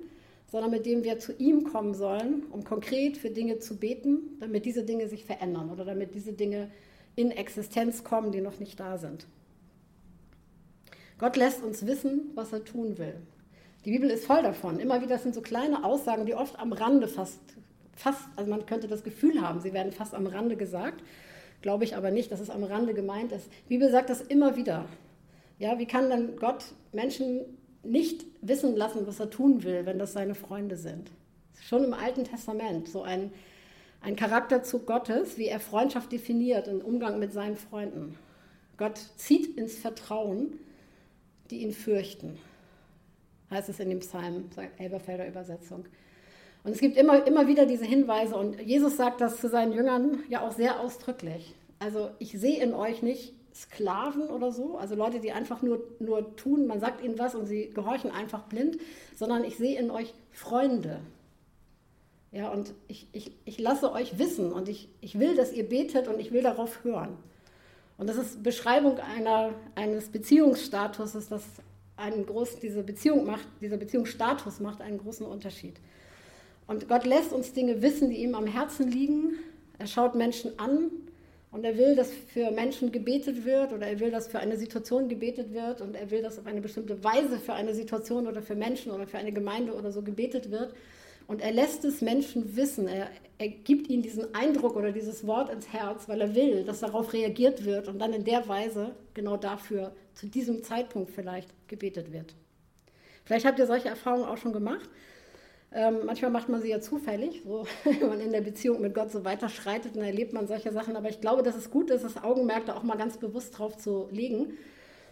[0.52, 4.66] sondern mit dem wir zu ihm kommen sollen, um konkret für Dinge zu beten, damit
[4.66, 6.72] diese Dinge sich verändern oder damit diese Dinge
[7.15, 9.28] in Existenz kommen, die noch nicht da sind.
[11.17, 13.15] Gott lässt uns wissen, was er tun will.
[13.86, 14.80] Die Bibel ist voll davon.
[14.80, 17.39] Immer wieder sind so kleine Aussagen, die oft am Rande fast,
[17.95, 21.04] fast, also man könnte das Gefühl haben, sie werden fast am Rande gesagt.
[21.62, 23.50] Glaube ich aber nicht, dass es am Rande gemeint ist.
[23.65, 24.86] Die Bibel sagt das immer wieder.
[25.60, 27.41] Ja, wie kann dann Gott Menschen
[27.84, 31.12] nicht wissen lassen, was er tun will, wenn das seine Freunde sind?
[31.62, 33.32] Schon im Alten Testament so ein,
[34.02, 38.18] ein Charakterzug Gottes, wie er Freundschaft definiert im Umgang mit seinen Freunden.
[38.78, 40.60] Gott zieht ins Vertrauen,
[41.52, 42.38] die ihn fürchten,
[43.52, 45.86] heißt es in dem Psalm, Elberfelder Übersetzung.
[46.64, 50.24] Und es gibt immer, immer wieder diese Hinweise und Jesus sagt das zu seinen Jüngern
[50.30, 51.56] ja auch sehr ausdrücklich.
[51.80, 56.36] Also ich sehe in euch nicht Sklaven oder so, also Leute, die einfach nur, nur
[56.36, 58.78] tun, man sagt ihnen was und sie gehorchen einfach blind,
[59.16, 61.02] sondern ich sehe in euch Freunde.
[62.32, 66.08] Ja, und ich, ich, ich lasse euch wissen und ich, ich will, dass ihr betet
[66.08, 67.18] und ich will darauf hören.
[67.98, 71.44] Und das ist Beschreibung einer, eines Beziehungsstatuses, das
[71.98, 75.76] einen großen, diese Beziehung macht, dieser Beziehungsstatus macht einen großen Unterschied.
[76.68, 79.34] Und Gott lässt uns Dinge wissen, die ihm am Herzen liegen.
[79.80, 80.92] Er schaut Menschen an
[81.52, 85.10] und er will, dass für Menschen gebetet wird oder er will, dass für eine Situation
[85.10, 88.56] gebetet wird und er will, dass auf eine bestimmte Weise für eine Situation oder für
[88.56, 90.74] Menschen oder für eine Gemeinde oder so gebetet wird.
[91.30, 92.88] Und er lässt es Menschen wissen.
[92.88, 96.80] Er, er gibt ihnen diesen Eindruck oder dieses Wort ins Herz, weil er will, dass
[96.80, 102.12] darauf reagiert wird und dann in der Weise genau dafür zu diesem Zeitpunkt vielleicht gebetet
[102.12, 102.34] wird.
[103.26, 104.89] Vielleicht habt ihr solche Erfahrungen auch schon gemacht.
[105.72, 109.12] Ähm, manchmal macht man sie ja zufällig, so, wenn man in der Beziehung mit Gott
[109.12, 110.96] so weiterschreitet, dann erlebt man solche Sachen.
[110.96, 113.78] Aber ich glaube, dass es gut ist, das Augenmerk da auch mal ganz bewusst drauf
[113.78, 114.58] zu legen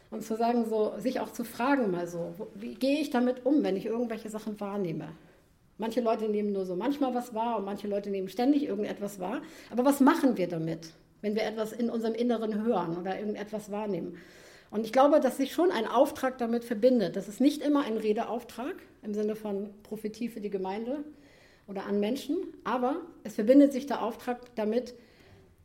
[0.10, 3.62] und zu sagen, so, sich auch zu fragen mal so, wie gehe ich damit um,
[3.62, 5.10] wenn ich irgendwelche Sachen wahrnehme?
[5.78, 9.42] Manche Leute nehmen nur so manchmal was wahr und manche Leute nehmen ständig irgendetwas wahr.
[9.70, 14.18] Aber was machen wir damit, wenn wir etwas in unserem Inneren hören oder irgendetwas wahrnehmen?
[14.70, 17.16] Und ich glaube, dass sich schon ein Auftrag damit verbindet.
[17.16, 21.04] Das ist nicht immer ein Redeauftrag im Sinne von Prophetie für die Gemeinde
[21.68, 24.94] oder an Menschen, aber es verbindet sich der Auftrag damit,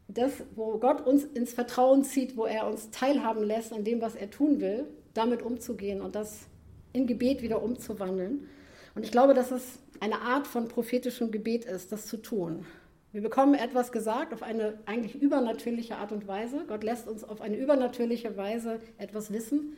[0.08, 4.14] das, wo Gott uns ins Vertrauen zieht, wo er uns teilhaben lässt an dem, was
[4.14, 6.46] er tun will, damit umzugehen und das
[6.92, 8.48] in Gebet wieder umzuwandeln.
[8.94, 12.66] Und ich glaube, dass es eine Art von prophetischem Gebet ist, das zu tun.
[13.12, 16.64] Wir bekommen etwas gesagt auf eine eigentlich übernatürliche Art und Weise.
[16.66, 19.76] Gott lässt uns auf eine übernatürliche Weise etwas wissen.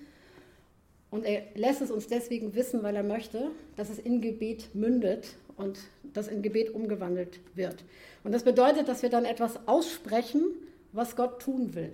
[1.10, 5.36] Und er lässt es uns deswegen wissen, weil er möchte, dass es in Gebet mündet
[5.58, 5.78] und
[6.14, 7.84] das in Gebet umgewandelt wird.
[8.24, 10.54] Und das bedeutet, dass wir dann etwas aussprechen,
[10.92, 11.92] was Gott tun will.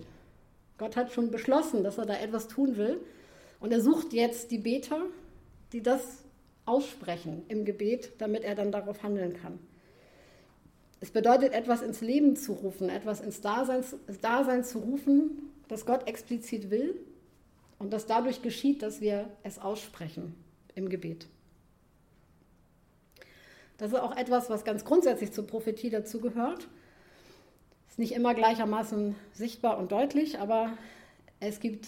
[0.77, 3.01] Gott hat schon beschlossen, dass er da etwas tun will.
[3.59, 5.01] Und er sucht jetzt die Beter,
[5.73, 6.23] die das
[6.65, 9.59] aussprechen im Gebet, damit er dann darauf handeln kann.
[10.99, 13.83] Es bedeutet, etwas ins Leben zu rufen, etwas ins Dasein,
[14.21, 16.95] Dasein zu rufen, das Gott explizit will
[17.79, 20.35] und das dadurch geschieht, dass wir es aussprechen
[20.75, 21.27] im Gebet.
[23.77, 26.67] Das ist auch etwas, was ganz grundsätzlich zur Prophetie dazugehört.
[27.89, 30.77] Ist nicht immer gleichermaßen sichtbar und deutlich, aber
[31.39, 31.87] es gibt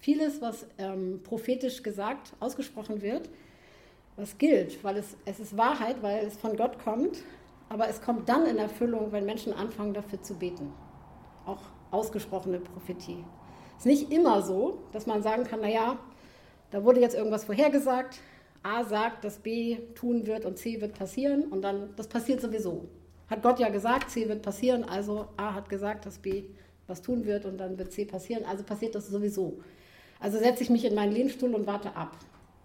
[0.00, 3.28] vieles, was ähm, prophetisch gesagt, ausgesprochen wird,
[4.18, 7.18] was gilt, weil es, es ist Wahrheit, weil es von Gott kommt
[7.68, 10.72] aber es kommt dann in Erfüllung, wenn Menschen anfangen dafür zu beten.
[11.44, 13.24] Auch ausgesprochene Prophetie.
[13.78, 15.98] Es ist nicht immer so, dass man sagen kann, naja,
[16.70, 18.20] da wurde jetzt irgendwas vorhergesagt,
[18.62, 22.88] A sagt, dass B tun wird und C wird passieren und dann, das passiert sowieso.
[23.28, 26.44] Hat Gott ja gesagt, C wird passieren, also A hat gesagt, dass B
[26.86, 29.60] was tun wird und dann wird C passieren, also passiert das sowieso.
[30.20, 32.16] Also setze ich mich in meinen Lehnstuhl und warte ab.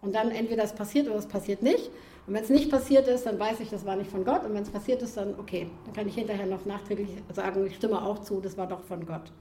[0.03, 1.89] Und dann entweder es passiert oder es passiert nicht.
[2.27, 4.45] Und wenn es nicht passiert ist, dann weiß ich, das war nicht von Gott.
[4.45, 7.75] Und wenn es passiert ist, dann okay, dann kann ich hinterher noch nachträglich sagen, ich
[7.75, 9.31] stimme auch zu, das war doch von Gott.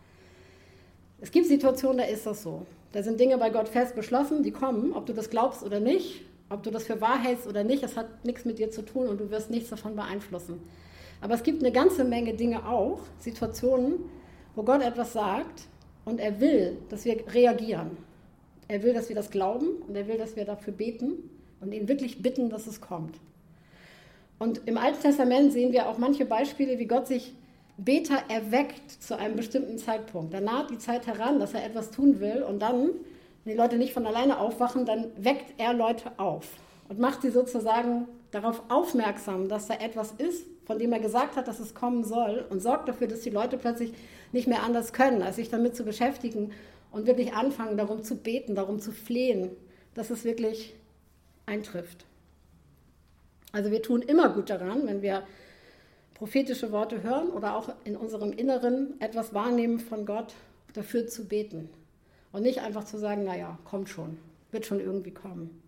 [1.20, 2.64] Es gibt Situationen, da ist das so.
[2.92, 6.22] Da sind Dinge bei Gott fest beschlossen, die kommen, ob du das glaubst oder nicht,
[6.48, 9.08] ob du das für wahr hältst oder nicht, das hat nichts mit dir zu tun
[9.08, 10.60] und du wirst nichts davon beeinflussen.
[11.20, 14.00] Aber es gibt eine ganze Menge Dinge auch, Situationen,
[14.54, 15.62] wo Gott etwas sagt
[16.04, 17.96] und er will, dass wir reagieren.
[18.72, 21.28] Er will, dass wir das glauben und er will, dass wir dafür beten
[21.60, 23.16] und ihn wirklich bitten, dass es kommt.
[24.38, 27.34] Und im Alten Testament sehen wir auch manche Beispiele, wie Gott sich
[27.76, 30.32] Beter erweckt zu einem bestimmten Zeitpunkt.
[30.32, 32.92] Da naht die Zeit heran, dass er etwas tun will und dann,
[33.44, 36.48] wenn die Leute nicht von alleine aufwachen, dann weckt er Leute auf
[36.88, 41.46] und macht sie sozusagen darauf aufmerksam, dass da etwas ist, von dem er gesagt hat,
[41.46, 43.92] dass es kommen soll und sorgt dafür, dass die Leute plötzlich
[44.32, 46.52] nicht mehr anders können, als sich damit zu beschäftigen
[46.92, 49.50] und wirklich anfangen, darum zu beten, darum zu flehen,
[49.94, 50.74] dass es wirklich
[51.46, 52.04] eintrifft.
[53.50, 55.26] Also wir tun immer gut daran, wenn wir
[56.14, 60.34] prophetische Worte hören oder auch in unserem Inneren etwas wahrnehmen von Gott,
[60.72, 61.68] dafür zu beten.
[62.30, 64.18] Und nicht einfach zu sagen, naja, kommt schon,
[64.52, 65.62] wird schon irgendwie kommen.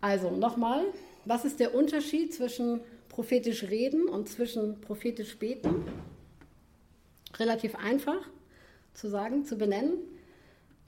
[0.00, 0.84] Also nochmal,
[1.24, 5.84] was ist der Unterschied zwischen prophetisch reden und zwischen prophetisch beten?
[7.38, 8.20] Relativ einfach
[8.94, 9.98] zu sagen, zu benennen.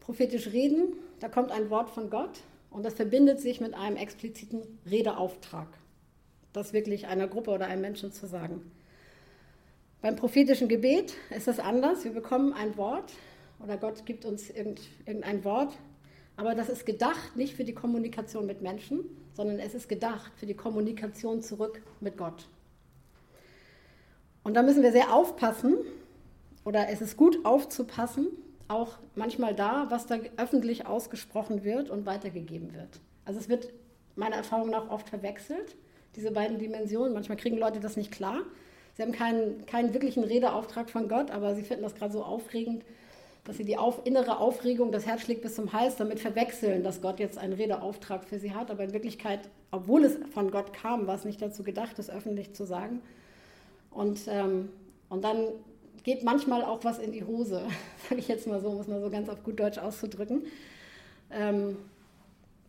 [0.00, 4.62] Prophetisch reden, da kommt ein Wort von Gott und das verbindet sich mit einem expliziten
[4.90, 5.68] Redeauftrag.
[6.52, 8.70] Das wirklich einer Gruppe oder einem Menschen zu sagen.
[10.02, 12.04] Beim prophetischen Gebet ist das anders.
[12.04, 13.12] Wir bekommen ein Wort
[13.62, 15.76] oder Gott gibt uns irgendein Wort,
[16.36, 20.46] aber das ist gedacht nicht für die Kommunikation mit Menschen, sondern es ist gedacht für
[20.46, 22.48] die Kommunikation zurück mit Gott.
[24.42, 25.76] Und da müssen wir sehr aufpassen,
[26.70, 28.28] oder es ist gut aufzupassen,
[28.68, 33.00] auch manchmal da, was da öffentlich ausgesprochen wird und weitergegeben wird.
[33.24, 33.72] Also es wird
[34.14, 35.74] meiner Erfahrung nach oft verwechselt,
[36.14, 37.12] diese beiden Dimensionen.
[37.12, 38.42] Manchmal kriegen Leute das nicht klar.
[38.94, 42.84] Sie haben keinen, keinen wirklichen Redeauftrag von Gott, aber sie finden das gerade so aufregend,
[43.42, 47.02] dass sie die auf, innere Aufregung, das Herz schlägt bis zum Hals, damit verwechseln, dass
[47.02, 48.70] Gott jetzt einen Redeauftrag für sie hat.
[48.70, 49.40] Aber in Wirklichkeit,
[49.72, 53.02] obwohl es von Gott kam, war es nicht dazu gedacht, das öffentlich zu sagen.
[53.90, 54.68] Und, ähm,
[55.08, 55.48] und dann
[56.02, 57.62] geht manchmal auch was in die Hose,
[58.08, 60.44] sage ich jetzt mal so, um es mal so ganz auf gut Deutsch auszudrücken.
[61.30, 61.76] Ähm,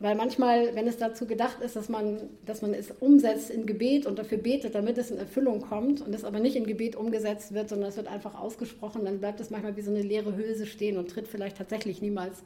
[0.02, 4.08] weil manchmal, wenn es dazu gedacht ist, dass man, dass man es umsetzt in Gebet
[4.08, 7.54] und dafür betet, damit es in Erfüllung kommt und es aber nicht in Gebet umgesetzt
[7.54, 10.66] wird, sondern es wird einfach ausgesprochen, dann bleibt es manchmal wie so eine leere Hülse
[10.66, 12.42] stehen und tritt vielleicht tatsächlich niemals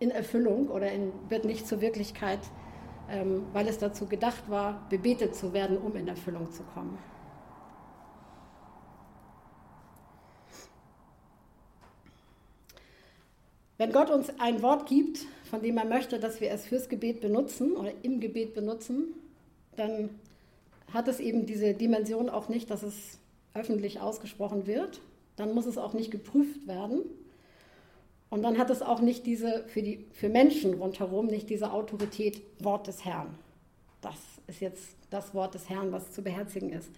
[0.00, 2.40] in Erfüllung oder in, wird nicht zur Wirklichkeit,
[3.08, 6.98] ähm, weil es dazu gedacht war, bebetet zu werden, um in Erfüllung zu kommen.
[13.78, 17.20] Wenn Gott uns ein Wort gibt, von dem er möchte, dass wir es fürs Gebet
[17.20, 19.14] benutzen oder im Gebet benutzen,
[19.76, 20.10] dann
[20.92, 23.18] hat es eben diese Dimension auch nicht, dass es
[23.54, 25.00] öffentlich ausgesprochen wird.
[25.36, 27.02] Dann muss es auch nicht geprüft werden.
[28.30, 32.42] Und dann hat es auch nicht diese, für, die, für Menschen rundherum, nicht diese Autorität
[32.58, 33.38] Wort des Herrn.
[34.00, 34.16] Das
[34.48, 36.90] ist jetzt das Wort des Herrn, was zu beherzigen ist.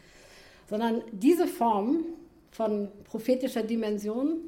[0.69, 2.05] Sondern diese Form
[2.51, 4.39] von prophetischer Dimension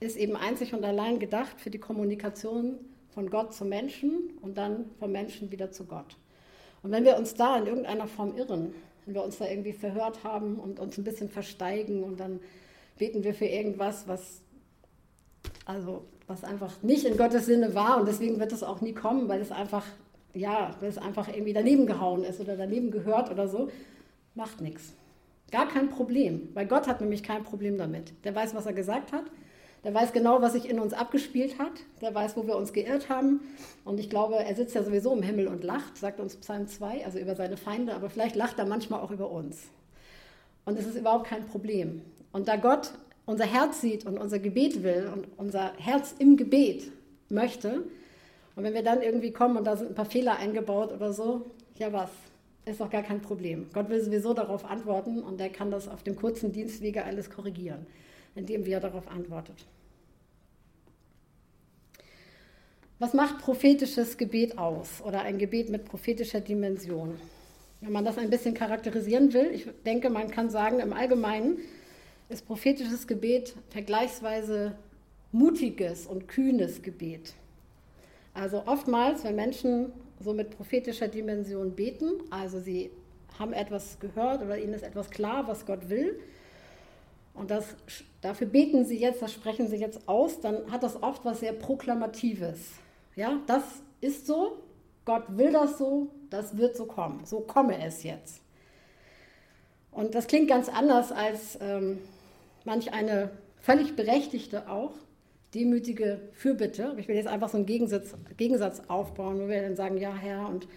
[0.00, 2.78] ist eben einzig und allein gedacht für die Kommunikation
[3.14, 6.16] von Gott zum Menschen und dann vom Menschen wieder zu Gott.
[6.82, 10.22] Und wenn wir uns da in irgendeiner Form irren, wenn wir uns da irgendwie verhört
[10.24, 12.40] haben und uns ein bisschen versteigen und dann
[12.98, 14.42] beten wir für irgendwas, was
[15.64, 19.28] also was einfach nicht in Gottes Sinne war und deswegen wird es auch nie kommen,
[19.28, 19.84] weil es einfach
[20.36, 23.70] ja, weil es einfach irgendwie daneben gehauen ist oder daneben gehört oder so,
[24.34, 24.92] macht nichts.
[25.50, 28.12] Gar kein Problem, weil Gott hat nämlich kein Problem damit.
[28.24, 29.24] Der weiß, was er gesagt hat
[29.86, 31.70] der weiß genau, was sich in uns abgespielt hat.
[32.00, 33.38] Der weiß, wo wir uns geirrt haben.
[33.84, 37.04] Und ich glaube, er sitzt ja sowieso im Himmel und lacht, sagt uns Psalm 2,
[37.04, 37.94] also über seine Feinde.
[37.94, 39.68] Aber vielleicht lacht er manchmal auch über uns.
[40.64, 42.02] Und es ist überhaupt kein Problem.
[42.32, 42.94] Und da Gott
[43.26, 46.90] unser Herz sieht und unser Gebet will und unser Herz im Gebet
[47.28, 47.84] möchte,
[48.56, 51.46] und wenn wir dann irgendwie kommen und da sind ein paar Fehler eingebaut oder so,
[51.76, 52.10] ja was,
[52.64, 53.68] ist doch gar kein Problem.
[53.72, 57.86] Gott will sowieso darauf antworten und er kann das auf dem kurzen Dienstwege alles korrigieren,
[58.34, 59.64] indem wir darauf antwortet.
[62.98, 67.18] Was macht prophetisches Gebet aus oder ein Gebet mit prophetischer Dimension?
[67.82, 71.58] Wenn man das ein bisschen charakterisieren will, ich denke, man kann sagen, im Allgemeinen
[72.30, 74.76] ist prophetisches Gebet vergleichsweise
[75.30, 77.34] mutiges und kühnes Gebet.
[78.32, 82.90] Also oftmals, wenn Menschen so mit prophetischer Dimension beten, also sie
[83.38, 86.18] haben etwas gehört oder ihnen ist etwas klar, was Gott will,
[87.34, 87.76] und das,
[88.22, 91.52] dafür beten sie jetzt, das sprechen sie jetzt aus, dann hat das oft was sehr
[91.52, 92.78] Proklamatives.
[93.16, 93.64] Ja, das
[94.00, 94.62] ist so,
[95.06, 97.24] Gott will das so, das wird so kommen.
[97.24, 98.42] So komme es jetzt.
[99.90, 101.98] Und das klingt ganz anders als ähm,
[102.64, 104.92] manch eine völlig berechtigte auch
[105.54, 106.94] demütige Fürbitte.
[106.98, 110.48] Ich will jetzt einfach so einen Gegensatz, Gegensatz aufbauen, wo wir dann sagen, ja Herr,
[110.48, 110.68] und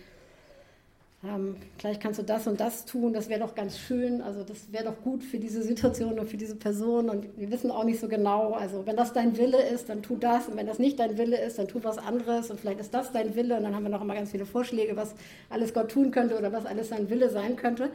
[1.21, 4.71] ähm, vielleicht kannst du das und das tun, das wäre doch ganz schön, also das
[4.71, 7.99] wäre doch gut für diese Situation und für diese Person und wir wissen auch nicht
[7.99, 10.97] so genau, also wenn das dein Wille ist, dann tu das und wenn das nicht
[10.97, 13.75] dein Wille ist, dann tu was anderes und vielleicht ist das dein Wille und dann
[13.75, 15.13] haben wir noch immer ganz viele Vorschläge, was
[15.49, 17.91] alles Gott tun könnte oder was alles sein Wille sein könnte.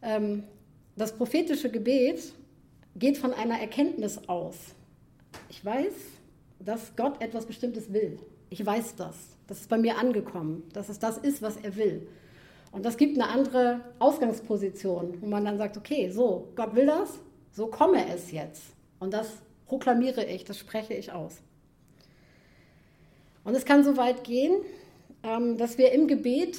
[0.00, 0.44] Ähm,
[0.96, 2.32] das prophetische Gebet
[2.96, 4.56] geht von einer Erkenntnis aus.
[5.50, 5.92] Ich weiß,
[6.60, 8.18] dass Gott etwas Bestimmtes will.
[8.48, 9.16] Ich weiß das.
[9.46, 12.06] Das ist bei mir angekommen, dass es das ist, was er will.
[12.72, 17.18] Und das gibt eine andere Ausgangsposition, wo man dann sagt, okay, so, Gott will das,
[17.52, 18.62] so komme es jetzt.
[18.98, 19.30] Und das
[19.66, 21.36] proklamiere ich, das spreche ich aus.
[23.44, 24.54] Und es kann so weit gehen,
[25.22, 26.58] ähm, dass wir im Gebet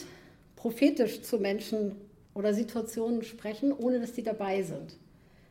[0.55, 1.95] prophetisch zu Menschen
[2.35, 4.97] oder Situationen sprechen, ohne dass die dabei sind.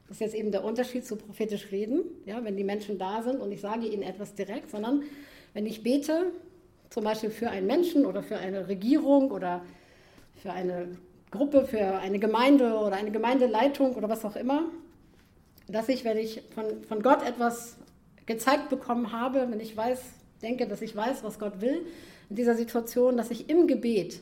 [0.09, 3.41] Das ist jetzt eben der Unterschied zu prophetisch reden, ja, wenn die Menschen da sind
[3.41, 5.03] und ich sage ihnen etwas direkt, sondern
[5.55, 6.33] wenn ich bete,
[6.91, 9.63] zum Beispiel für einen Menschen oder für eine Regierung oder
[10.43, 10.89] für eine
[11.31, 14.65] Gruppe, für eine Gemeinde oder eine Gemeindeleitung oder was auch immer,
[15.69, 17.77] dass ich, wenn ich von, von Gott etwas
[18.27, 20.01] gezeigt bekommen habe, wenn ich weiß,
[20.43, 21.87] denke, dass ich weiß, was Gott will
[22.29, 24.21] in dieser Situation, dass ich im Gebet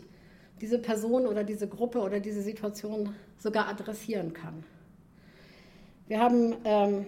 [0.60, 4.62] diese Person oder diese Gruppe oder diese Situation sogar adressieren kann.
[6.06, 7.06] Wir haben ähm,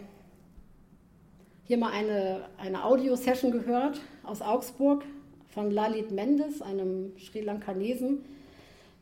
[1.64, 5.04] hier mal eine, eine Audio-Session gehört aus Augsburg
[5.48, 8.24] von Lalit Mendes, einem Sri Lankanesen,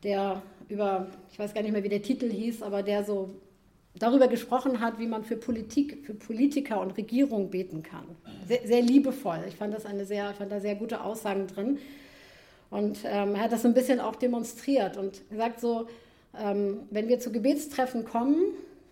[0.03, 3.29] der über, ich weiß gar nicht mehr, wie der Titel hieß, aber der so
[3.95, 8.05] darüber gesprochen hat, wie man für Politik, für Politiker und Regierung beten kann.
[8.47, 9.39] Sehr, sehr liebevoll.
[9.47, 11.77] Ich fand das eine sehr, fand da sehr gute Aussagen drin.
[12.69, 15.87] Und ähm, er hat das ein bisschen auch demonstriert und gesagt so,
[16.39, 18.37] ähm, wenn wir zu Gebetstreffen kommen,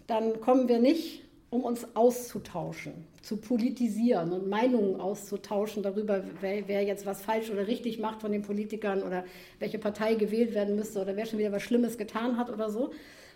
[0.06, 6.84] dann kommen wir nicht, um uns auszutauschen, zu politisieren und Meinungen auszutauschen darüber, wer, wer,
[6.84, 9.24] jetzt was falsch oder richtig macht von den Politikern oder
[9.58, 12.92] welche Partei gewählt werden müsste oder wer schon wieder was Schlimmes getan hat oder so,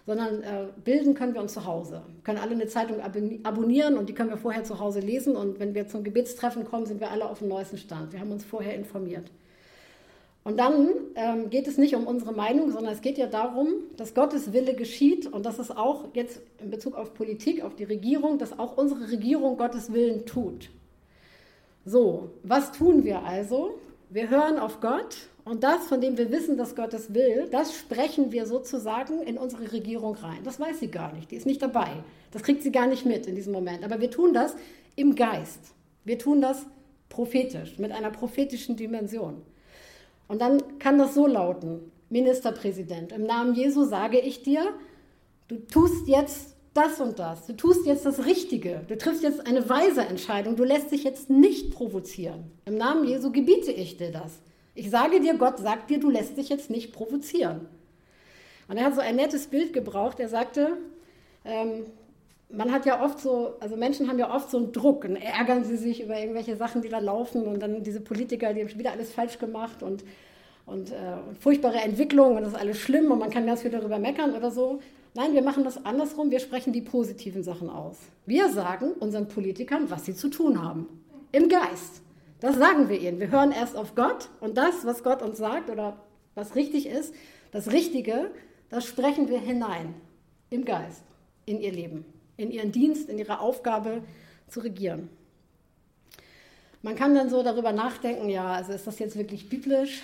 [0.06, 2.04] sondern äh, bilden können wir uns zu Hause.
[2.16, 3.00] Wir können alle eine Zeitung
[3.44, 6.86] abonnieren und die können wir vorher zu Hause lesen und wenn wir zum Gebetstreffen kommen,
[6.86, 8.14] sind wir alle auf dem neuesten Stand.
[8.14, 9.32] Wir haben uns vorher informiert.
[10.44, 14.14] Und dann ähm, geht es nicht um unsere Meinung, sondern es geht ja darum, dass
[14.14, 18.38] Gottes Wille geschieht und dass es auch jetzt in Bezug auf Politik, auf die Regierung,
[18.38, 20.70] dass auch unsere Regierung Gottes Willen tut.
[21.86, 23.80] So, was tun wir also?
[24.10, 27.76] Wir hören auf Gott und das, von dem wir wissen, dass Gott es will, das
[27.76, 30.40] sprechen wir sozusagen in unsere Regierung rein.
[30.44, 32.04] Das weiß sie gar nicht, die ist nicht dabei.
[32.32, 33.84] Das kriegt sie gar nicht mit in diesem Moment.
[33.84, 34.56] Aber wir tun das
[34.96, 35.74] im Geist.
[36.04, 36.66] Wir tun das
[37.10, 39.42] prophetisch, mit einer prophetischen Dimension.
[40.34, 44.74] Und dann kann das so lauten, Ministerpräsident, im Namen Jesu sage ich dir,
[45.48, 49.70] du tust jetzt das und das, du tust jetzt das Richtige, du triffst jetzt eine
[49.70, 52.46] weise Entscheidung, du lässt dich jetzt nicht provozieren.
[52.66, 54.40] Im Namen Jesu gebiete ich dir das.
[54.74, 57.68] Ich sage dir, Gott sagt dir, du lässt dich jetzt nicht provozieren.
[58.68, 60.20] Und er hat so ein nettes Bild gebraucht.
[60.20, 60.78] Er sagte,
[61.46, 61.86] ähm,
[62.54, 65.64] man hat ja oft so, also Menschen haben ja oft so einen Druck und ärgern
[65.64, 68.80] sie sich über irgendwelche Sachen, die da laufen und dann diese Politiker, die haben schon
[68.80, 70.04] wieder alles falsch gemacht und,
[70.68, 73.98] und äh, furchtbare Entwicklung und das ist alles schlimm und man kann ganz viel darüber
[73.98, 74.80] meckern oder so.
[75.16, 77.98] Nein, wir machen das andersrum, wir sprechen die positiven Sachen aus.
[78.26, 80.88] Wir sagen unseren Politikern, was sie zu tun haben.
[81.32, 82.02] Im Geist.
[82.40, 83.20] Das sagen wir ihnen.
[83.20, 85.98] Wir hören erst auf Gott und das, was Gott uns sagt oder
[86.36, 87.16] was richtig ist,
[87.52, 88.32] das Richtige,
[88.70, 89.96] das sprechen wir hinein.
[90.50, 91.04] Im Geist,
[91.46, 94.04] in ihr Leben in ihren Dienst, in ihre Aufgabe
[94.48, 95.10] zu regieren.
[96.82, 100.02] Man kann dann so darüber nachdenken, ja, also ist das jetzt wirklich biblisch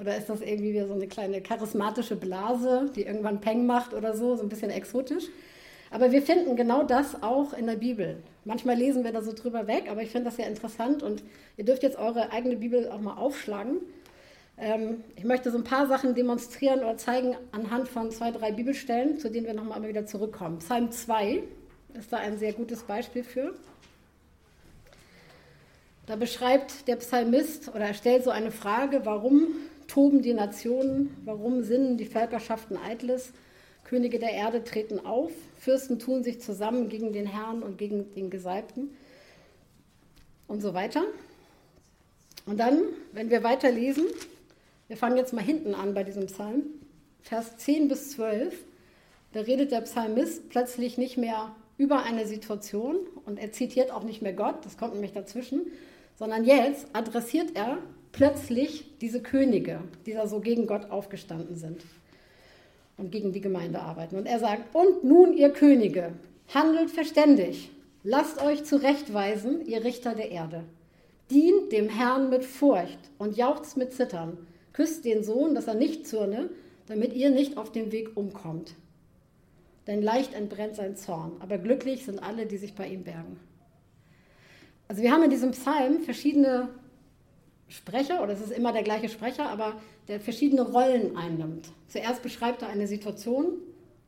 [0.00, 4.16] oder ist das irgendwie wie so eine kleine charismatische Blase, die irgendwann Peng macht oder
[4.16, 5.24] so, so ein bisschen exotisch.
[5.90, 8.22] Aber wir finden genau das auch in der Bibel.
[8.44, 11.24] Manchmal lesen wir da so drüber weg, aber ich finde das ja interessant und
[11.56, 13.78] ihr dürft jetzt eure eigene Bibel auch mal aufschlagen.
[14.56, 19.18] Ähm, ich möchte so ein paar Sachen demonstrieren oder zeigen anhand von zwei, drei Bibelstellen,
[19.18, 20.58] zu denen wir nochmal wieder zurückkommen.
[20.58, 21.42] Psalm 2,
[21.98, 23.54] ist da ein sehr gutes Beispiel für.
[26.06, 29.46] Da beschreibt der Psalmist oder er stellt so eine Frage, warum
[29.86, 33.32] toben die Nationen, warum sinnen die Völkerschaften eitles,
[33.84, 38.30] Könige der Erde treten auf, Fürsten tun sich zusammen gegen den Herrn und gegen den
[38.30, 38.90] Gesalbten
[40.46, 41.04] und so weiter.
[42.46, 42.82] Und dann,
[43.12, 44.06] wenn wir weiterlesen,
[44.88, 46.62] wir fangen jetzt mal hinten an bei diesem Psalm,
[47.22, 48.54] Vers 10 bis 12,
[49.32, 54.20] da redet der Psalmist plötzlich nicht mehr über eine Situation und er zitiert auch nicht
[54.20, 55.62] mehr Gott, das kommt nämlich dazwischen,
[56.14, 57.78] sondern jetzt adressiert er
[58.12, 61.80] plötzlich diese Könige, die da so gegen Gott aufgestanden sind
[62.98, 64.16] und gegen die Gemeinde arbeiten.
[64.16, 66.12] Und er sagt, und nun ihr Könige,
[66.52, 67.70] handelt verständig,
[68.04, 70.64] lasst euch zurechtweisen, ihr Richter der Erde.
[71.30, 74.36] Dient dem Herrn mit Furcht und jauchzt mit Zittern,
[74.74, 76.50] küsst den Sohn, dass er nicht zürne,
[76.88, 78.74] damit ihr nicht auf dem Weg umkommt.
[79.90, 83.40] Denn leicht entbrennt sein Zorn, aber glücklich sind alle, die sich bei ihm bergen.
[84.86, 86.68] Also wir haben in diesem Psalm verschiedene
[87.66, 91.72] Sprecher, oder es ist immer der gleiche Sprecher, aber der verschiedene Rollen einnimmt.
[91.88, 93.54] Zuerst beschreibt er eine Situation,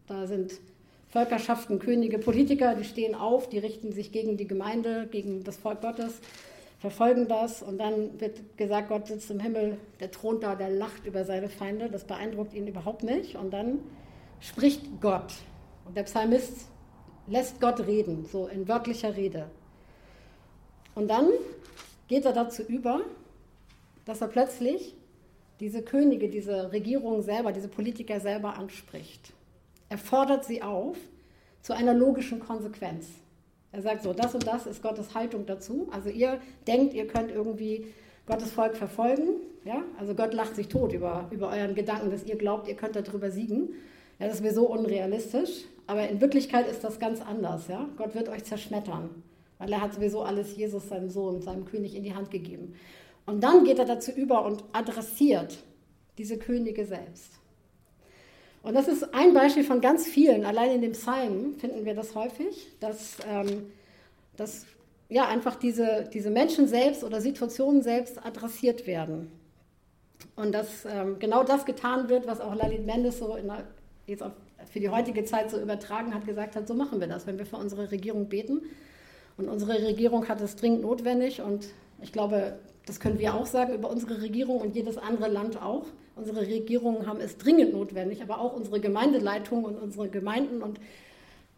[0.07, 0.53] da sind
[1.09, 5.81] Völkerschaften, Könige, Politiker, die stehen auf, die richten sich gegen die Gemeinde, gegen das Volk
[5.81, 6.21] Gottes,
[6.79, 7.61] verfolgen das.
[7.61, 11.49] Und dann wird gesagt, Gott sitzt im Himmel, der thront da, der lacht über seine
[11.49, 13.35] Feinde, das beeindruckt ihn überhaupt nicht.
[13.35, 13.81] Und dann
[14.39, 15.33] spricht Gott
[15.85, 16.67] und der Psalmist
[17.27, 19.51] lässt Gott reden, so in wörtlicher Rede.
[20.95, 21.29] Und dann
[22.09, 23.01] geht er dazu über,
[24.05, 24.95] dass er plötzlich
[25.61, 29.33] diese Könige, diese Regierung selber, diese Politiker selber anspricht.
[29.89, 30.97] Er fordert sie auf
[31.63, 33.07] zu einer logischen Konsequenz.
[33.71, 35.89] Er sagt so, das und das ist Gottes Haltung dazu.
[35.93, 37.87] Also ihr denkt, ihr könnt irgendwie
[38.27, 39.37] Gottes Volk verfolgen.
[39.65, 39.83] Ja?
[39.99, 43.31] Also Gott lacht sich tot über, über euren Gedanken, dass ihr glaubt, ihr könnt darüber
[43.31, 43.71] siegen.
[44.19, 45.65] Ja, das wäre so unrealistisch.
[45.87, 47.69] Aber in Wirklichkeit ist das ganz anders.
[47.69, 47.89] Ja?
[47.97, 49.23] Gott wird euch zerschmettern,
[49.59, 52.75] weil er hat sowieso alles Jesus, seinem Sohn, seinem König in die Hand gegeben.
[53.27, 55.59] Und dann geht er dazu über und adressiert
[56.19, 57.33] diese Könige selbst.
[58.63, 60.45] Und das ist ein Beispiel von ganz vielen.
[60.45, 63.73] Allein in dem Psalm finden wir das häufig, dass, ähm,
[64.37, 64.67] dass
[65.09, 69.33] ja, einfach diese, diese Menschen selbst oder Situationen selbst adressiert werden.
[70.37, 73.65] Und dass ähm, genau das getan wird, was auch Lalit Mendes so der,
[74.07, 74.33] jetzt auf,
[74.71, 77.47] für die heutige Zeit so übertragen hat, gesagt hat, so machen wir das, wenn wir
[77.47, 78.63] für unsere Regierung beten.
[79.37, 81.69] Und unsere Regierung hat es dringend notwendig und
[82.03, 85.87] ich glaube, das können wir auch sagen über unsere Regierung und jedes andere Land auch.
[86.17, 90.79] Unsere Regierungen haben es dringend notwendig, aber auch unsere Gemeindeleitung und unsere Gemeinden und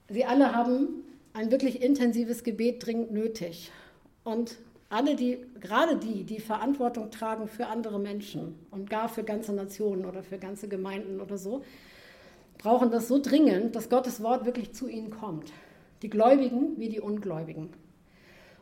[0.08, 1.02] sie alle haben
[1.32, 3.72] ein wirklich intensives Gebet dringend nötig.
[4.22, 4.56] Und
[4.88, 10.04] alle die, gerade die, die Verantwortung tragen für andere Menschen und gar für ganze Nationen
[10.04, 11.62] oder für ganze Gemeinden oder so,
[12.58, 15.52] brauchen das so dringend, dass Gottes Wort wirklich zu ihnen kommt.
[16.02, 17.70] Die Gläubigen wie die Ungläubigen.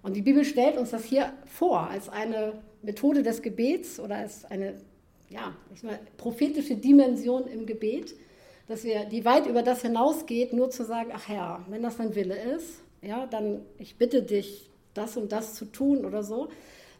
[0.02, 4.44] Und die Bibel stellt uns das hier vor als eine Methode des Gebets oder als
[4.44, 4.74] eine
[5.28, 8.14] ja, mal, prophetische Dimension im Gebet,
[8.68, 12.14] dass wir, die weit über das hinausgeht, nur zu sagen, ach ja, wenn das dein
[12.14, 16.48] Wille ist, ja, dann ich bitte dich, das und das zu tun oder so,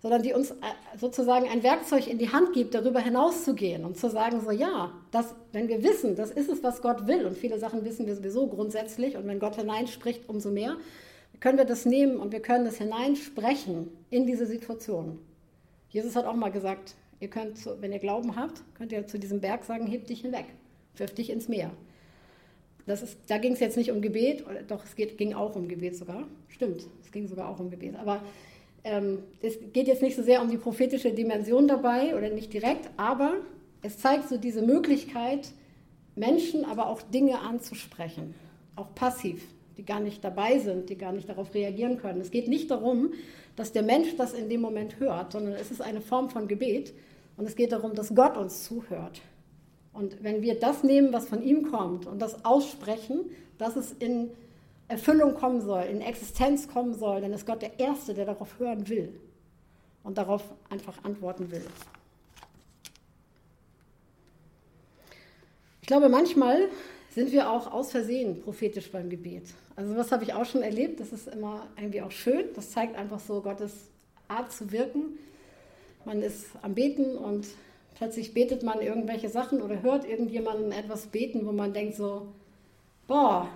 [0.02, 0.54] sondern die uns äh,
[0.98, 5.34] sozusagen ein Werkzeug in die Hand gibt, darüber hinauszugehen und zu sagen, so ja, das,
[5.52, 8.48] wenn wir wissen, das ist es, was Gott will, und viele Sachen wissen wir sowieso
[8.48, 10.76] grundsätzlich, und wenn Gott hineinspricht, umso mehr,
[11.38, 15.18] können wir das nehmen und wir können das hineinsprechen in diese Situation.
[15.88, 19.40] Jesus hat auch mal gesagt, ihr könnt, wenn ihr Glauben habt, könnt ihr zu diesem
[19.40, 20.46] Berg sagen, heb dich hinweg,
[20.96, 21.70] wirf dich ins Meer.
[22.86, 25.96] Ist, da ging es jetzt nicht um Gebet, doch es geht, ging auch um Gebet
[25.96, 26.26] sogar.
[26.48, 27.94] Stimmt, es ging sogar auch um Gebet.
[27.96, 28.22] Aber
[28.84, 33.34] es geht jetzt nicht so sehr um die prophetische Dimension dabei oder nicht direkt, aber
[33.82, 35.52] es zeigt so diese Möglichkeit,
[36.16, 38.34] Menschen, aber auch Dinge anzusprechen,
[38.74, 39.42] auch passiv
[39.76, 42.20] die gar nicht dabei sind, die gar nicht darauf reagieren können.
[42.20, 43.12] Es geht nicht darum,
[43.56, 46.92] dass der Mensch das in dem Moment hört, sondern es ist eine Form von Gebet
[47.36, 49.20] und es geht darum, dass Gott uns zuhört.
[49.92, 53.26] Und wenn wir das nehmen, was von ihm kommt und das aussprechen,
[53.58, 54.30] dass es in
[54.92, 58.88] Erfüllung kommen soll, in Existenz kommen soll, dann ist Gott der Erste, der darauf hören
[58.88, 59.18] will
[60.04, 61.64] und darauf einfach antworten will.
[65.80, 66.68] Ich glaube, manchmal
[67.10, 69.44] sind wir auch aus Versehen prophetisch beim Gebet.
[69.76, 72.94] Also was habe ich auch schon erlebt, das ist immer irgendwie auch schön, das zeigt
[72.94, 73.72] einfach so Gottes
[74.28, 75.18] Art zu wirken.
[76.04, 77.46] Man ist am Beten und
[77.94, 82.28] plötzlich betet man irgendwelche Sachen oder hört irgendjemanden etwas beten, wo man denkt so,
[83.06, 83.48] boah,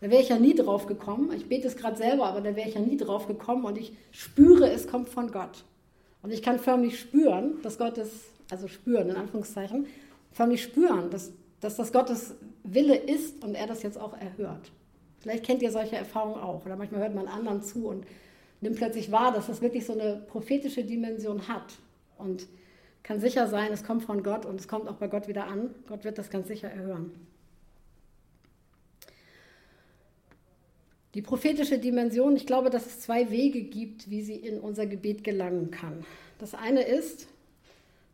[0.00, 1.30] da wäre ich ja nie drauf gekommen.
[1.32, 3.92] Ich bete es gerade selber, aber da wäre ich ja nie drauf gekommen und ich
[4.10, 5.64] spüre, es kommt von Gott.
[6.22, 9.86] Und ich kann förmlich spüren, dass Gott es, also spüren in Anführungszeichen,
[10.32, 12.34] förmlich spüren, dass, dass das Gottes
[12.64, 14.70] Wille ist und er das jetzt auch erhört.
[15.20, 16.64] Vielleicht kennt ihr solche Erfahrungen auch.
[16.64, 18.06] Oder manchmal hört man anderen zu und
[18.62, 21.74] nimmt plötzlich wahr, dass das wirklich so eine prophetische Dimension hat.
[22.16, 22.46] Und
[23.02, 25.74] kann sicher sein, es kommt von Gott und es kommt auch bei Gott wieder an.
[25.88, 27.12] Gott wird das ganz sicher erhören.
[31.14, 35.24] Die prophetische Dimension, ich glaube, dass es zwei Wege gibt, wie sie in unser Gebet
[35.24, 36.04] gelangen kann.
[36.38, 37.26] Das eine ist,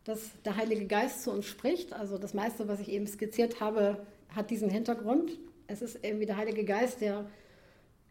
[0.03, 1.93] dass der Heilige Geist zu uns spricht.
[1.93, 3.97] Also das meiste, was ich eben skizziert habe,
[4.35, 5.31] hat diesen Hintergrund.
[5.67, 7.25] Es ist irgendwie der Heilige Geist, der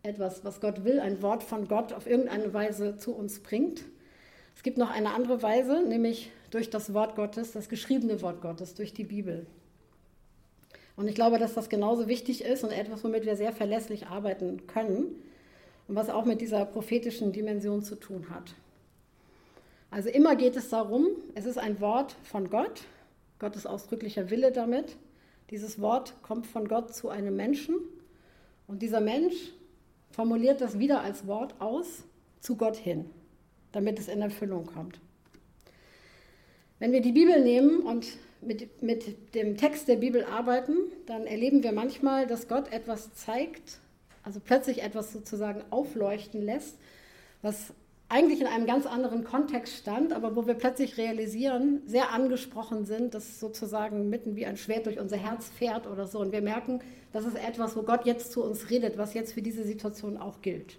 [0.03, 3.83] etwas, was Gott will, ein Wort von Gott auf irgendeine Weise zu uns bringt.
[4.55, 8.75] Es gibt noch eine andere Weise, nämlich durch das Wort Gottes, das geschriebene Wort Gottes,
[8.75, 9.47] durch die Bibel.
[10.97, 14.67] Und ich glaube, dass das genauso wichtig ist und etwas, womit wir sehr verlässlich arbeiten
[14.67, 15.23] können
[15.89, 18.55] und was auch mit dieser prophetischen Dimension zu tun hat.
[19.91, 22.83] Also immer geht es darum, es ist ein Wort von Gott
[23.39, 24.97] Gottes ausdrücklicher Wille damit.
[25.51, 27.77] Dieses Wort kommt von Gott zu einem Menschen
[28.67, 29.35] und dieser Mensch
[30.11, 32.05] formuliert das wieder als Wort aus
[32.41, 33.05] zu Gott hin,
[33.73, 34.99] damit es in Erfüllung kommt.
[36.79, 38.07] Wenn wir die Bibel nehmen und
[38.41, 40.77] mit, mit dem Text der Bibel arbeiten,
[41.07, 43.79] dann erleben wir manchmal, dass Gott etwas zeigt,
[44.23, 46.77] also plötzlich etwas sozusagen aufleuchten lässt,
[47.43, 47.73] was
[48.09, 53.15] eigentlich in einem ganz anderen Kontext stand, aber wo wir plötzlich realisieren, sehr angesprochen sind,
[53.15, 56.21] dass sozusagen mitten wie ein Schwert durch unser Herz fährt oder so.
[56.21, 56.81] Und wir merken,
[57.13, 60.41] das ist etwas, wo Gott jetzt zu uns redet, was jetzt für diese Situation auch
[60.41, 60.79] gilt.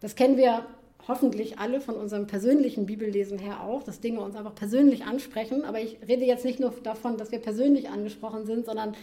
[0.00, 0.66] Das kennen wir
[1.08, 5.64] hoffentlich alle von unserem persönlichen Bibellesen her auch, dass Dinge uns einfach persönlich ansprechen.
[5.64, 8.96] Aber ich rede jetzt nicht nur davon, dass wir persönlich angesprochen sind, sondern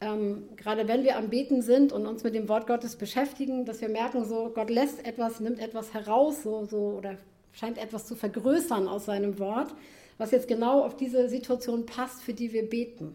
[0.00, 3.80] ähm, gerade wenn wir am Beten sind und uns mit dem Wort Gottes beschäftigen, dass
[3.80, 7.16] wir merken, so Gott lässt etwas, nimmt etwas heraus, so, so oder
[7.52, 9.74] scheint etwas zu vergrößern aus seinem Wort,
[10.18, 13.14] was jetzt genau auf diese Situation passt, für die wir beten.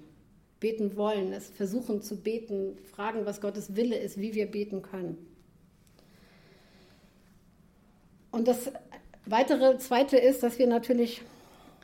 [0.60, 5.29] Beten wollen, es versuchen zu beten, fragen, was Gottes Wille ist, wie wir beten können.
[8.32, 8.72] Und das
[9.26, 11.22] weitere, zweite ist, dass wir natürlich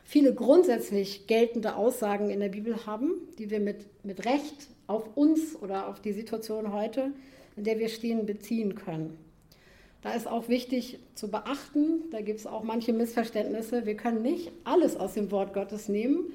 [0.03, 5.55] viele grundsätzlich geltende Aussagen in der Bibel haben, die wir mit, mit Recht auf uns
[5.55, 7.11] oder auf die Situation heute,
[7.55, 9.17] in der wir stehen, beziehen können.
[10.01, 14.51] Da ist auch wichtig zu beachten, da gibt es auch manche Missverständnisse, wir können nicht
[14.63, 16.31] alles aus dem Wort Gottes nehmen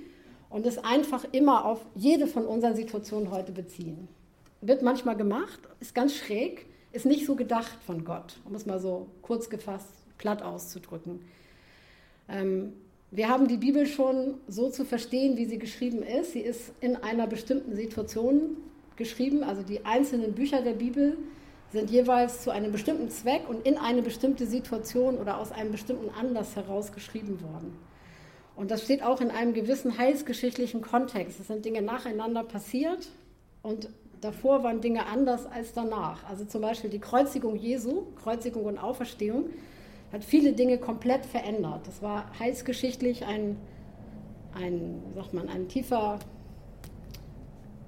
[0.48, 4.08] und es einfach immer auf jede von unseren Situationen heute beziehen.
[4.61, 8.80] Wird manchmal gemacht, ist ganz schräg, ist nicht so gedacht von Gott, um es mal
[8.80, 11.20] so kurz gefasst, platt auszudrücken.
[12.28, 12.74] Ähm,
[13.10, 16.32] wir haben die Bibel schon so zu verstehen, wie sie geschrieben ist.
[16.32, 18.56] Sie ist in einer bestimmten Situation
[18.96, 19.42] geschrieben.
[19.42, 21.16] Also die einzelnen Bücher der Bibel
[21.72, 26.10] sind jeweils zu einem bestimmten Zweck und in eine bestimmte Situation oder aus einem bestimmten
[26.10, 27.76] Anlass heraus geschrieben worden.
[28.56, 31.40] Und das steht auch in einem gewissen heilsgeschichtlichen Kontext.
[31.40, 33.08] Es sind Dinge nacheinander passiert
[33.62, 33.88] und
[34.20, 36.28] davor waren Dinge anders als danach.
[36.28, 39.46] Also zum Beispiel die Kreuzigung Jesu, Kreuzigung und Auferstehung
[40.12, 41.86] hat viele Dinge komplett verändert.
[41.86, 43.56] Das war heilsgeschichtlich ein,
[44.54, 46.18] ein, sagt man, ein tiefer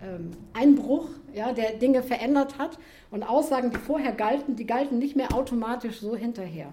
[0.03, 2.79] ähm, Einbruch, ja, der Dinge verändert hat.
[3.11, 6.73] Und Aussagen, die vorher galten, die galten nicht mehr automatisch so hinterher.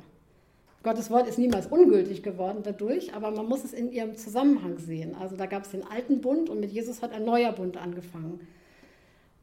[0.81, 5.13] Gottes Wort ist niemals ungültig geworden dadurch, aber man muss es in ihrem Zusammenhang sehen.
[5.13, 8.47] Also da gab es den alten Bund und mit Jesus hat ein neuer Bund angefangen.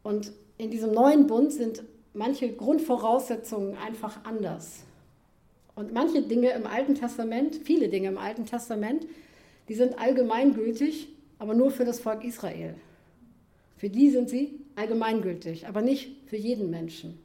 [0.02, 1.84] Und in diesem neuen Bund sind
[2.14, 4.85] manche Grundvoraussetzungen einfach anders.
[5.76, 9.06] Und manche Dinge im Alten Testament, viele Dinge im Alten Testament,
[9.68, 11.08] die sind allgemeingültig,
[11.38, 12.74] aber nur für das Volk Israel.
[13.76, 17.18] Für die sind sie allgemeingültig, aber nicht für jeden Menschen.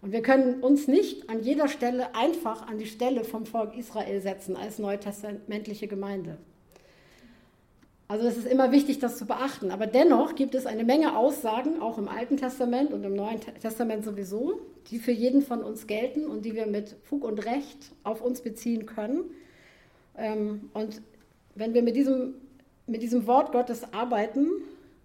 [0.00, 4.22] Und wir können uns nicht an jeder Stelle einfach an die Stelle vom Volk Israel
[4.22, 6.38] setzen als neutestamentliche Gemeinde.
[8.10, 9.70] Also es ist immer wichtig, das zu beachten.
[9.70, 14.04] Aber dennoch gibt es eine Menge Aussagen, auch im Alten Testament und im Neuen Testament
[14.04, 14.58] sowieso,
[14.90, 18.40] die für jeden von uns gelten und die wir mit Fug und Recht auf uns
[18.40, 19.26] beziehen können.
[20.18, 21.02] Ähm, und
[21.54, 22.34] wenn wir mit diesem,
[22.88, 24.48] mit diesem Wort Gottes arbeiten,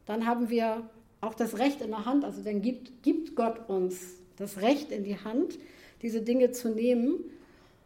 [0.08, 0.90] dann haben wir
[1.22, 2.26] auch das Recht in der Hand.
[2.26, 5.60] Also dann gibt, gibt Gott uns das Recht in die Hand,
[6.02, 7.20] diese Dinge zu nehmen.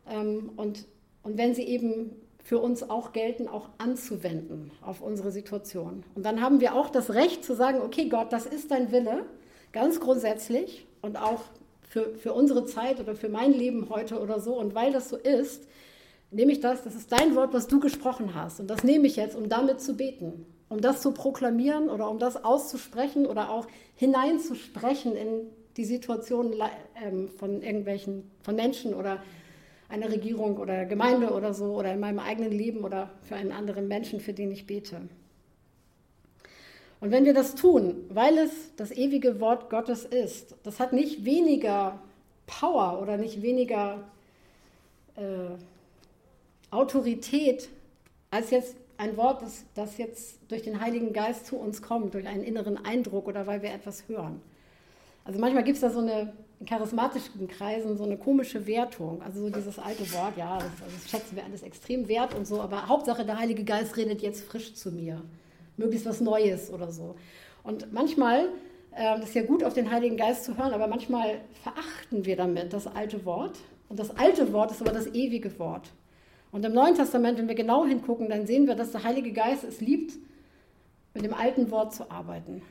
[0.09, 0.85] Ähm, und,
[1.23, 2.11] und wenn sie eben
[2.49, 6.03] für uns auch gelten, auch anzuwenden auf unsere Situation.
[6.15, 9.27] Und dann haben wir auch das Recht zu sagen, okay Gott, das ist dein Wille,
[9.71, 11.41] ganz grundsätzlich und auch
[11.87, 14.57] für, für unsere Zeit oder für mein Leben heute oder so.
[14.57, 15.67] Und weil das so ist,
[16.31, 18.59] nehme ich das, das ist dein Wort, was du gesprochen hast.
[18.59, 22.17] Und das nehme ich jetzt, um damit zu beten, um das zu proklamieren oder um
[22.17, 26.55] das auszusprechen oder auch hineinzusprechen in die Situation
[27.05, 29.21] ähm, von irgendwelchen, von Menschen oder
[29.89, 33.87] einer Regierung oder Gemeinde oder so oder in meinem eigenen Leben oder für einen anderen
[33.87, 35.01] Menschen, für den ich bete.
[37.01, 41.25] Und wenn wir das tun, weil es das ewige Wort Gottes ist, das hat nicht
[41.25, 41.99] weniger
[42.45, 44.03] Power oder nicht weniger
[45.15, 45.55] äh,
[46.71, 47.69] Autorität
[48.31, 52.27] als jetzt ein Wort, das, das jetzt durch den Heiligen Geist zu uns kommt, durch
[52.27, 54.41] einen inneren Eindruck oder weil wir etwas hören.
[55.29, 59.21] Also manchmal gibt es da so eine in charismatischen Kreisen so eine komische Wertung.
[59.21, 62.47] Also so dieses alte Wort, ja, das, also das schätzen wir alles extrem wert und
[62.47, 65.21] so, aber Hauptsache der Heilige Geist redet jetzt frisch zu mir.
[65.77, 67.13] Möglichst was Neues oder so.
[67.61, 68.45] Und manchmal,
[68.95, 72.35] äh, das ist ja gut, auf den Heiligen Geist zu hören, aber manchmal verachten wir
[72.35, 73.59] damit das alte Wort.
[73.87, 75.91] Und das alte Wort ist aber das ewige Wort.
[76.51, 79.63] Und im Neuen Testament, wenn wir genau hingucken, dann sehen wir, dass der Heilige Geist
[79.63, 80.13] es liebt,
[81.13, 82.63] mit dem alten Wort zu arbeiten.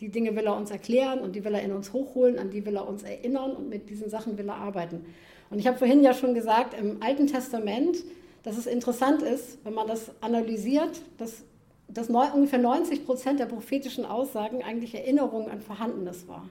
[0.00, 2.64] Die Dinge will er uns erklären und die will er in uns hochholen, an die
[2.66, 5.06] will er uns erinnern und mit diesen Sachen will er arbeiten.
[5.50, 7.96] Und ich habe vorhin ja schon gesagt, im Alten Testament,
[8.42, 11.44] dass es interessant ist, wenn man das analysiert, dass
[11.88, 16.48] dass ungefähr 90 Prozent der prophetischen Aussagen eigentlich Erinnerungen an Vorhandenes war.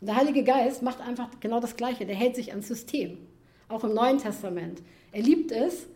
[0.00, 2.06] Und der Heilige Geist macht einfach genau das Gleiche.
[2.06, 3.18] Der hält sich ans System,
[3.68, 4.82] auch im Neuen Testament.
[5.12, 5.86] Er liebt es,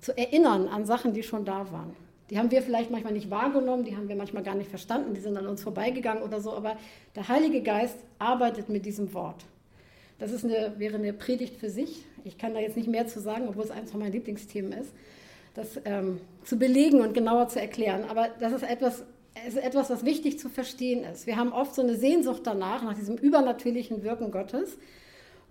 [0.00, 1.94] zu erinnern an Sachen, die schon da waren.
[2.30, 5.20] Die haben wir vielleicht manchmal nicht wahrgenommen, die haben wir manchmal gar nicht verstanden, die
[5.20, 6.76] sind an uns vorbeigegangen oder so, aber
[7.14, 9.44] der Heilige Geist arbeitet mit diesem Wort.
[10.18, 12.04] Das ist eine, wäre eine Predigt für sich.
[12.24, 14.92] Ich kann da jetzt nicht mehr zu sagen, obwohl es eines von meinen Lieblingsthemen ist,
[15.54, 18.04] das ähm, zu belegen und genauer zu erklären.
[18.08, 19.04] Aber das ist etwas,
[19.46, 21.26] ist etwas, was wichtig zu verstehen ist.
[21.26, 24.78] Wir haben oft so eine Sehnsucht danach, nach diesem übernatürlichen Wirken Gottes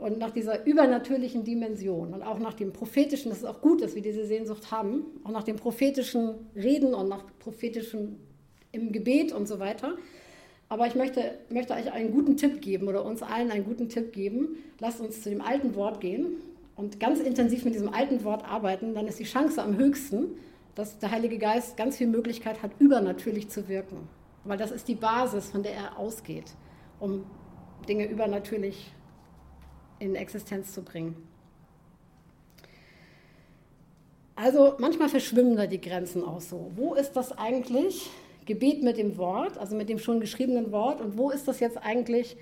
[0.02, 3.94] und nach dieser übernatürlichen Dimension und auch nach dem prophetischen, das ist auch gut, dass
[3.94, 8.18] wir diese Sehnsucht haben, auch nach dem prophetischen Reden und nach prophetischen
[8.72, 9.94] im Gebet und so weiter.
[10.70, 14.12] Aber ich möchte, möchte euch einen guten Tipp geben oder uns allen einen guten Tipp
[14.12, 14.56] geben.
[14.80, 16.38] Lasst uns zu dem alten Wort gehen
[16.76, 18.96] und ganz intensiv mit diesem alten Wort arbeiten.
[18.96, 20.30] Dann ist die Chance am höchsten,
[20.74, 24.08] dass der Heilige Geist ganz viel Möglichkeit hat, übernatürlich zu wirken.
[24.46, 26.56] Weil das ist die Basis, von der er ausgeht,
[27.00, 27.24] um
[27.88, 29.01] Dinge übernatürlich zu
[30.02, 31.16] in Existenz zu bringen.
[34.36, 36.72] Also manchmal verschwimmen da die Grenzen auch so.
[36.76, 38.10] Wo ist das eigentlich
[38.46, 41.78] Gebet mit dem Wort, also mit dem schon geschriebenen Wort, und wo ist das jetzt
[41.78, 42.38] eigentlich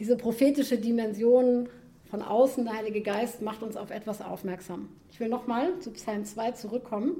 [0.00, 1.68] diese prophetische Dimension
[2.10, 4.88] von außen, der Heilige Geist macht uns auf etwas aufmerksam.
[5.10, 7.16] Ich will nochmal zu Psalm 2 zurückkommen.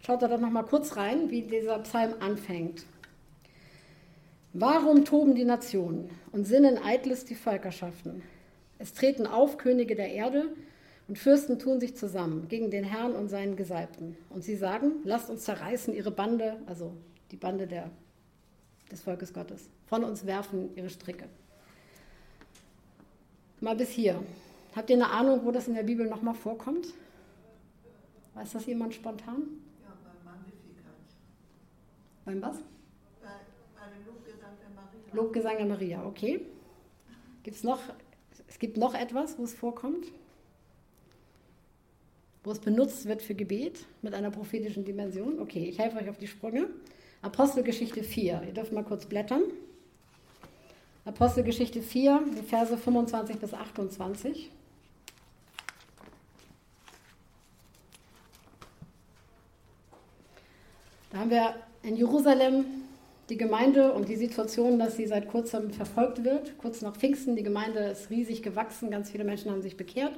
[0.00, 2.86] Schaut da doch nochmal kurz rein, wie dieser Psalm anfängt.
[4.52, 8.22] Warum toben die Nationen und sinnen eitles die Völkerschaften?
[8.78, 10.48] Es treten auf Könige der Erde
[11.08, 14.16] und Fürsten tun sich zusammen gegen den Herrn und seinen Gesalbten.
[14.28, 16.94] Und sie sagen, lasst uns zerreißen ihre Bande, also
[17.30, 17.90] die Bande der,
[18.90, 21.28] des Volkes Gottes, von uns werfen ihre Stricke.
[23.60, 24.22] Mal bis hier.
[24.74, 26.88] Habt ihr eine Ahnung, wo das in der Bibel nochmal vorkommt?
[28.34, 29.42] Weiß das jemand spontan?
[29.82, 30.92] Ja, beim Magnificat.
[32.26, 32.56] Beim was?
[33.22, 33.28] Bei,
[33.74, 35.14] bei dem Lobgesang der Maria.
[35.14, 36.44] Lobgesang der Maria, okay.
[37.42, 37.80] Gibt es noch
[38.56, 40.06] es gibt noch etwas, wo es vorkommt,
[42.42, 45.40] wo es benutzt wird für Gebet mit einer prophetischen Dimension.
[45.40, 46.70] Okay, ich helfe euch auf die Sprünge.
[47.20, 48.44] Apostelgeschichte 4.
[48.46, 49.42] Ihr dürft mal kurz blättern.
[51.04, 54.50] Apostelgeschichte 4, die Verse 25 bis 28.
[61.10, 62.64] Da haben wir in Jerusalem
[63.28, 66.56] die Gemeinde und die Situation, dass sie seit kurzem verfolgt wird.
[66.58, 70.12] Kurz nach Pfingsten, die Gemeinde ist riesig gewachsen, ganz viele Menschen haben sich bekehrt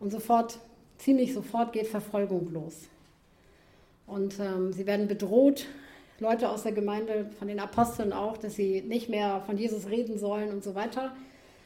[0.00, 0.58] und sofort,
[0.98, 2.88] ziemlich sofort geht Verfolgung los.
[4.06, 5.66] Und ähm, sie werden bedroht,
[6.18, 10.18] Leute aus der Gemeinde, von den Aposteln auch, dass sie nicht mehr von Jesus reden
[10.18, 11.14] sollen und so weiter.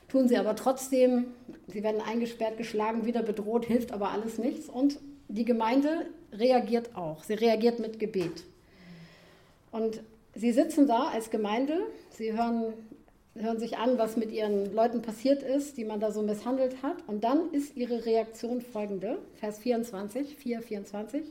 [0.09, 1.27] Tun sie aber trotzdem.
[1.67, 4.69] Sie werden eingesperrt, geschlagen, wieder bedroht, hilft aber alles nichts.
[4.69, 4.99] Und
[5.29, 7.25] die Gemeinde reagiert auch.
[7.25, 8.45] Sie reagiert mit Gebet.
[9.73, 10.01] Und
[10.37, 12.75] Sie sitzen da als Gemeinde, sie hören,
[13.35, 16.97] hören sich an, was mit ihren Leuten passiert ist, die man da so misshandelt hat.
[17.07, 21.23] Und dann ist ihre Reaktion folgende, Vers 24, 4, 24.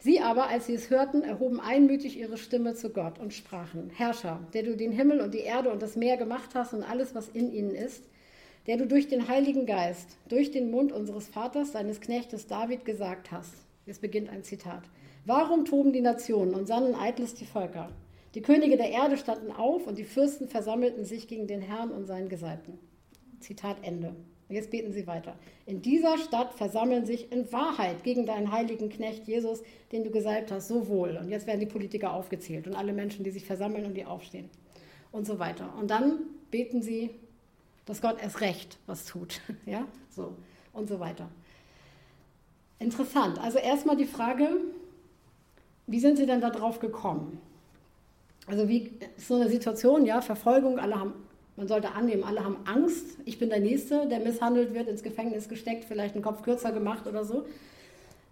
[0.00, 4.40] Sie aber, als sie es hörten, erhoben einmütig ihre Stimme zu Gott und sprachen, Herrscher,
[4.54, 7.28] der du den Himmel und die Erde und das Meer gemacht hast und alles, was
[7.28, 8.04] in ihnen ist,
[8.66, 13.32] der du durch den Heiligen Geist, durch den Mund unseres Vaters, deines Knechtes David gesagt
[13.32, 13.52] hast.
[13.86, 14.84] Jetzt beginnt ein Zitat.
[15.28, 17.90] Warum toben die Nationen und sannen eitles die Völker?
[18.34, 22.06] Die Könige der Erde standen auf und die Fürsten versammelten sich gegen den Herrn und
[22.06, 22.78] seinen Gesalbten.
[23.38, 24.16] Zitat Ende.
[24.48, 25.36] Jetzt beten sie weiter.
[25.66, 29.60] In dieser Stadt versammeln sich in Wahrheit gegen deinen heiligen Knecht Jesus,
[29.92, 31.18] den du gesalbt hast, so wohl.
[31.18, 34.48] Und jetzt werden die Politiker aufgezählt und alle Menschen, die sich versammeln und die aufstehen.
[35.12, 35.74] Und so weiter.
[35.78, 36.20] Und dann
[36.50, 37.10] beten sie,
[37.84, 39.42] dass Gott erst recht was tut.
[39.66, 40.38] Ja, so.
[40.72, 41.28] Und so weiter.
[42.78, 43.38] Interessant.
[43.38, 44.48] Also erstmal die Frage,
[45.88, 47.40] wie sind Sie denn da drauf gekommen?
[48.46, 51.14] Also wie ist so eine Situation, ja, Verfolgung, alle haben,
[51.56, 53.18] man sollte annehmen, alle haben Angst.
[53.24, 57.06] Ich bin der Nächste, der misshandelt wird, ins Gefängnis gesteckt, vielleicht einen Kopf kürzer gemacht
[57.06, 57.44] oder so.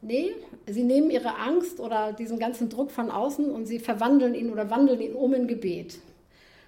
[0.03, 0.33] Nee,
[0.67, 4.71] sie nehmen ihre Angst oder diesen ganzen Druck von außen und sie verwandeln ihn oder
[4.71, 5.99] wandeln ihn um in Gebet.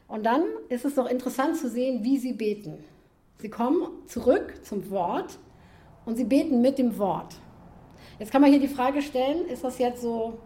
[0.08, 2.82] Und dann ist es doch interessant zu sehen, wie sie beten.
[3.38, 5.38] Sie kommen zurück zum Wort
[6.06, 7.36] und sie beten mit dem Wort.
[8.18, 10.38] Jetzt kann man hier die Frage stellen, ist das jetzt so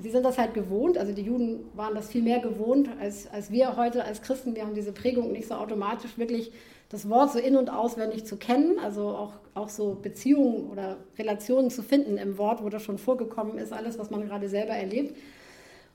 [0.00, 3.50] sie sind das halt gewohnt, also die Juden waren das viel mehr gewohnt als, als
[3.50, 4.54] wir heute als Christen.
[4.54, 6.52] Wir haben diese Prägung nicht so automatisch wirklich
[6.88, 11.70] das Wort so in- und auswendig zu kennen, also auch, auch so Beziehungen oder Relationen
[11.70, 15.16] zu finden im Wort, wo das schon vorgekommen ist, alles, was man gerade selber erlebt.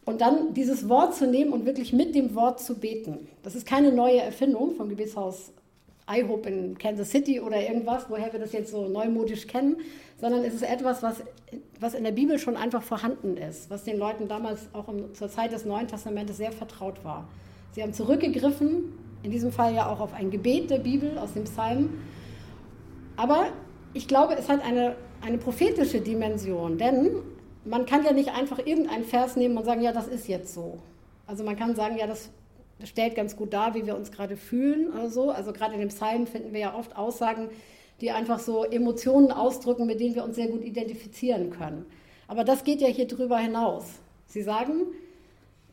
[0.06, 3.28] Und dann dieses Wort zu nehmen und wirklich mit dem Wort zu beten.
[3.42, 5.54] Das ist keine neue Erfindung vom Gebetshaus
[6.10, 9.78] IHOP in Kansas City oder irgendwas, woher wir das jetzt so neumodisch kennen,
[10.20, 11.24] sondern es ist etwas, was,
[11.80, 15.30] was in der Bibel schon einfach vorhanden ist, was den Leuten damals auch um, zur
[15.30, 17.28] Zeit des Neuen Testamentes sehr vertraut war.
[17.72, 18.94] Sie haben zurückgegriffen,
[19.24, 21.90] in diesem Fall ja auch auf ein Gebet der Bibel aus dem Psalm.
[23.16, 23.48] Aber
[23.94, 27.12] ich glaube, es hat eine, eine prophetische Dimension, denn
[27.66, 30.80] man kann ja nicht einfach irgendeinen Vers nehmen und sagen, ja, das ist jetzt so.
[31.26, 32.30] Also man kann sagen, ja, das
[32.84, 35.30] stellt ganz gut dar, wie wir uns gerade fühlen oder so.
[35.32, 37.50] Also gerade in den Psalmen finden wir ja oft Aussagen,
[38.02, 41.86] die einfach so Emotionen ausdrücken, mit denen wir uns sehr gut identifizieren können.
[42.28, 43.86] Aber das geht ja hier drüber hinaus.
[44.28, 44.88] Sie sagen,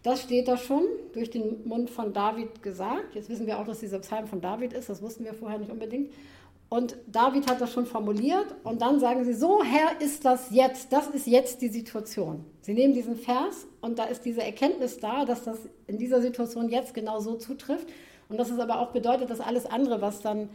[0.03, 3.15] das steht da schon durch den Mund von David gesagt.
[3.15, 4.89] Jetzt wissen wir auch, dass dieser Psalm von David ist.
[4.89, 6.13] Das wussten wir vorher nicht unbedingt.
[6.71, 8.47] Und David hat das schon formuliert.
[8.63, 10.93] Und dann sagen sie, so Herr ist das jetzt.
[10.93, 12.45] Das ist jetzt die Situation.
[12.63, 16.69] Sie nehmen diesen Vers und da ist diese Erkenntnis da, dass das in dieser Situation
[16.69, 17.89] jetzt genau so zutrifft.
[18.29, 20.49] Und dass es aber auch bedeutet, dass alles andere, was dann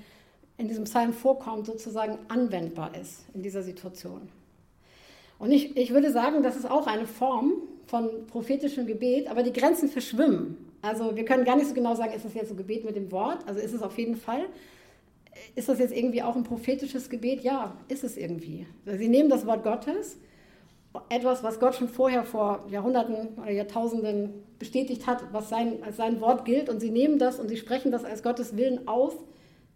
[0.58, 4.30] in diesem Psalm vorkommt, sozusagen anwendbar ist in dieser Situation.
[5.39, 7.53] Und ich, ich würde sagen, das ist auch eine Form
[7.88, 10.57] von prophetischem Gebet, aber die Grenzen verschwimmen.
[10.81, 13.11] Also wir können gar nicht so genau sagen, ist das jetzt ein Gebet mit dem
[13.11, 13.39] Wort?
[13.47, 14.45] Also ist es auf jeden Fall.
[15.55, 17.41] Ist das jetzt irgendwie auch ein prophetisches Gebet?
[17.41, 18.65] Ja, ist es irgendwie.
[18.86, 20.17] Sie nehmen das Wort Gottes,
[21.09, 26.21] etwas, was Gott schon vorher vor Jahrhunderten oder Jahrtausenden bestätigt hat, was sein, als sein
[26.21, 29.13] Wort gilt, und sie nehmen das und sie sprechen das als Gottes Willen aus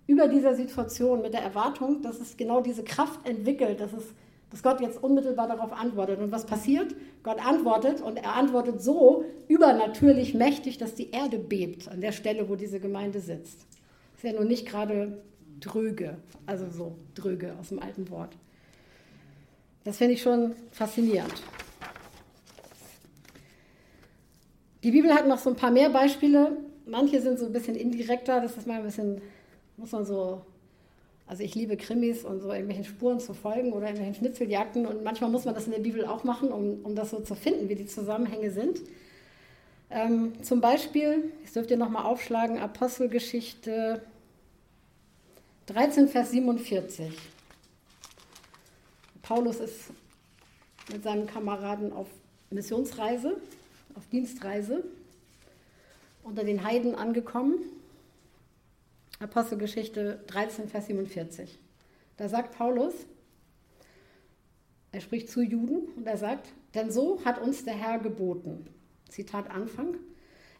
[0.08, 4.06] über dieser Situation mit der Erwartung, dass es genau diese Kraft entwickelt, dass, es,
[4.50, 6.20] dass Gott jetzt unmittelbar darauf antwortet.
[6.20, 6.96] Und was passiert?
[7.24, 12.50] Gott antwortet und er antwortet so übernatürlich mächtig, dass die Erde bebt an der Stelle,
[12.50, 13.66] wo diese Gemeinde sitzt.
[14.16, 15.22] Ist ja nun nicht gerade
[15.60, 18.36] dröge, also so dröge aus dem alten Wort.
[19.84, 21.34] Das finde ich schon faszinierend.
[24.84, 26.58] Die Bibel hat noch so ein paar mehr Beispiele.
[26.86, 29.22] Manche sind so ein bisschen indirekter, das ist mal ein bisschen
[29.80, 30.42] muss man so,
[31.30, 35.30] also ich liebe Krimis und so irgendwelchen Spuren zu folgen oder irgendwelchen Schnitzeljagden und manchmal
[35.30, 37.76] muss man das in der Bibel auch machen, um, um das so zu finden, wie
[37.76, 38.82] die Zusammenhänge sind.
[39.92, 44.02] Ähm, zum Beispiel, ich dürft ihr nochmal aufschlagen, Apostelgeschichte
[45.68, 47.14] 13, Vers 47.
[49.22, 49.92] Paulus ist
[50.92, 52.08] mit seinen Kameraden auf
[52.50, 53.38] Missionsreise,
[53.94, 54.84] auf Dienstreise
[56.24, 57.60] unter den Heiden angekommen
[59.20, 61.60] Apostelgeschichte 13, Vers 47.
[62.16, 62.94] Da sagt Paulus,
[64.94, 68.66] er spricht zu Juden und er sagt, denn so hat uns der Herr geboten.
[69.10, 69.98] Zitat Anfang.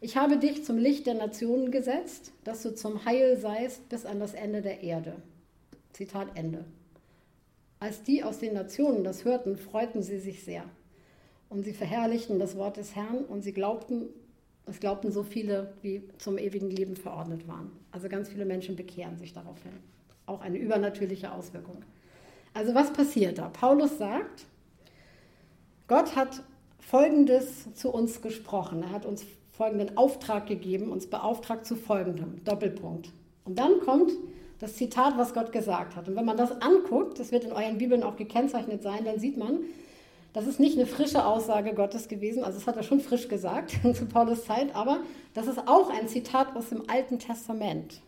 [0.02, 4.20] Ich habe dich zum Licht der Nationen gesetzt, dass du zum Heil seist bis an
[4.20, 5.16] das Ende der Erde.
[5.94, 6.66] Zitat Ende.
[7.78, 10.64] Als die aus den Nationen das hörten, freuten sie sich sehr.
[11.48, 14.10] Und sie verherrlichten das Wort des Herrn und sie glaubten
[14.70, 17.72] es glaubten so viele, wie zum ewigen Leben verordnet waren.
[17.90, 19.72] Also ganz viele Menschen bekehren sich daraufhin.
[20.26, 21.82] Auch eine übernatürliche Auswirkung.
[22.54, 23.48] Also was passiert da?
[23.48, 24.46] Paulus sagt,
[25.88, 26.44] Gott hat
[26.78, 28.82] Folgendes zu uns gesprochen.
[28.82, 32.42] Er hat uns folgenden Auftrag gegeben, uns beauftragt zu folgendem.
[32.44, 33.10] Doppelpunkt.
[33.44, 34.12] Und dann kommt
[34.60, 36.08] das Zitat, was Gott gesagt hat.
[36.08, 39.36] Und wenn man das anguckt, das wird in euren Bibeln auch gekennzeichnet sein, dann sieht
[39.36, 39.64] man,
[40.32, 43.72] das ist nicht eine frische Aussage Gottes gewesen, also das hat er schon frisch gesagt
[43.94, 45.00] zu Paulus Zeit, aber
[45.34, 48.00] das ist auch ein Zitat aus dem Alten Testament.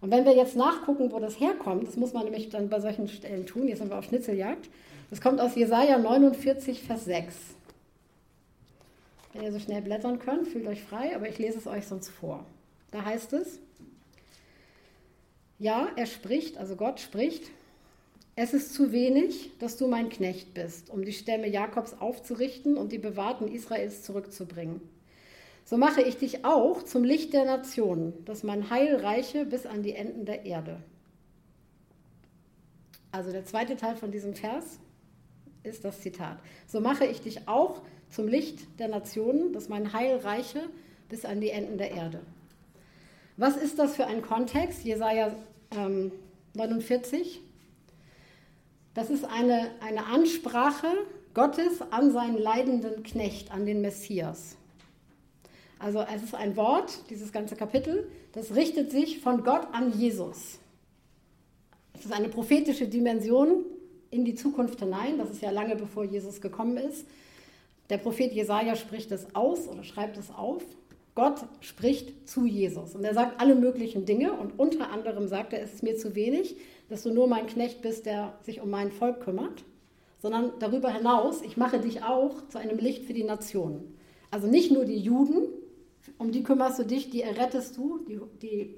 [0.00, 3.08] Und wenn wir jetzt nachgucken, wo das herkommt, das muss man nämlich dann bei solchen
[3.08, 4.68] Stellen tun, jetzt sind wir auf Schnitzeljagd,
[5.10, 7.34] das kommt aus Jesaja 49, Vers 6.
[9.32, 12.08] Wenn ihr so schnell blättern könnt, fühlt euch frei, aber ich lese es euch sonst
[12.08, 12.44] vor.
[12.90, 13.58] Da heißt es,
[15.58, 17.50] ja, er spricht, also Gott spricht,
[18.38, 22.92] es ist zu wenig, dass du mein Knecht bist, um die Stämme Jakobs aufzurichten und
[22.92, 24.82] die Bewahrten Israels zurückzubringen.
[25.64, 29.82] So mache ich dich auch zum Licht der Nationen, dass mein Heil reiche bis an
[29.82, 30.76] die Enden der Erde.
[33.10, 34.78] Also der zweite Teil von diesem Vers
[35.62, 36.38] ist das Zitat.
[36.66, 37.80] So mache ich dich auch
[38.10, 40.68] zum Licht der Nationen, dass mein Heil reiche
[41.08, 42.20] bis an die Enden der Erde.
[43.38, 44.84] Was ist das für ein Kontext?
[44.84, 45.34] Jesaja
[45.74, 46.12] ähm,
[46.54, 47.40] 49,
[48.96, 50.88] das ist eine, eine Ansprache
[51.34, 54.56] Gottes an seinen leidenden Knecht, an den Messias.
[55.78, 60.58] Also es ist ein Wort, dieses ganze Kapitel, das richtet sich von Gott an Jesus.
[61.92, 63.66] Es ist eine prophetische Dimension
[64.10, 65.18] in die Zukunft hinein.
[65.18, 67.06] Das ist ja lange bevor Jesus gekommen ist.
[67.90, 70.62] Der Prophet Jesaja spricht es aus oder schreibt es auf.
[71.16, 75.62] Gott spricht zu Jesus und er sagt alle möglichen Dinge und unter anderem sagt er,
[75.62, 76.56] es ist mir zu wenig,
[76.90, 79.64] dass du nur mein Knecht bist, der sich um mein Volk kümmert,
[80.18, 83.96] sondern darüber hinaus, ich mache dich auch zu einem Licht für die Nationen.
[84.30, 85.48] Also nicht nur die Juden,
[86.18, 88.74] um die kümmerst du dich, die errettest du, die, die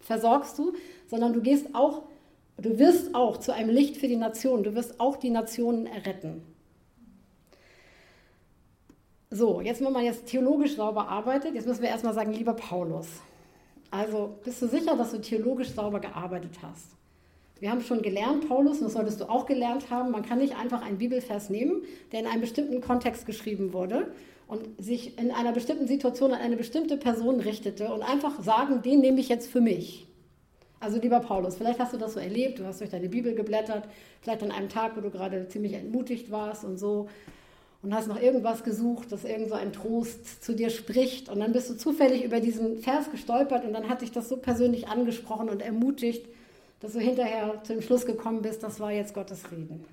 [0.00, 0.74] versorgst du,
[1.06, 2.02] sondern du gehst auch,
[2.58, 6.42] du wirst auch zu einem Licht für die Nationen, du wirst auch die Nationen erretten.
[9.30, 13.06] So, jetzt, wenn man jetzt theologisch sauber arbeitet, jetzt müssen wir erstmal sagen, lieber Paulus,
[13.90, 16.86] also bist du sicher, dass du theologisch sauber gearbeitet hast?
[17.60, 20.56] Wir haben schon gelernt, Paulus, und das solltest du auch gelernt haben, man kann nicht
[20.56, 24.12] einfach einen Bibelvers nehmen, der in einem bestimmten Kontext geschrieben wurde
[24.46, 29.00] und sich in einer bestimmten Situation an eine bestimmte Person richtete und einfach sagen, den
[29.00, 30.06] nehme ich jetzt für mich.
[30.80, 33.88] Also lieber Paulus, vielleicht hast du das so erlebt, du hast durch deine Bibel geblättert,
[34.22, 37.08] vielleicht an einem Tag, wo du gerade ziemlich entmutigt warst und so
[37.82, 41.52] und hast noch irgendwas gesucht, das irgend so ein Trost zu dir spricht und dann
[41.52, 45.48] bist du zufällig über diesen Vers gestolpert und dann hat dich das so persönlich angesprochen
[45.48, 46.26] und ermutigt,
[46.80, 49.84] dass du hinterher zu dem Schluss gekommen bist, das war jetzt Gottes Reden.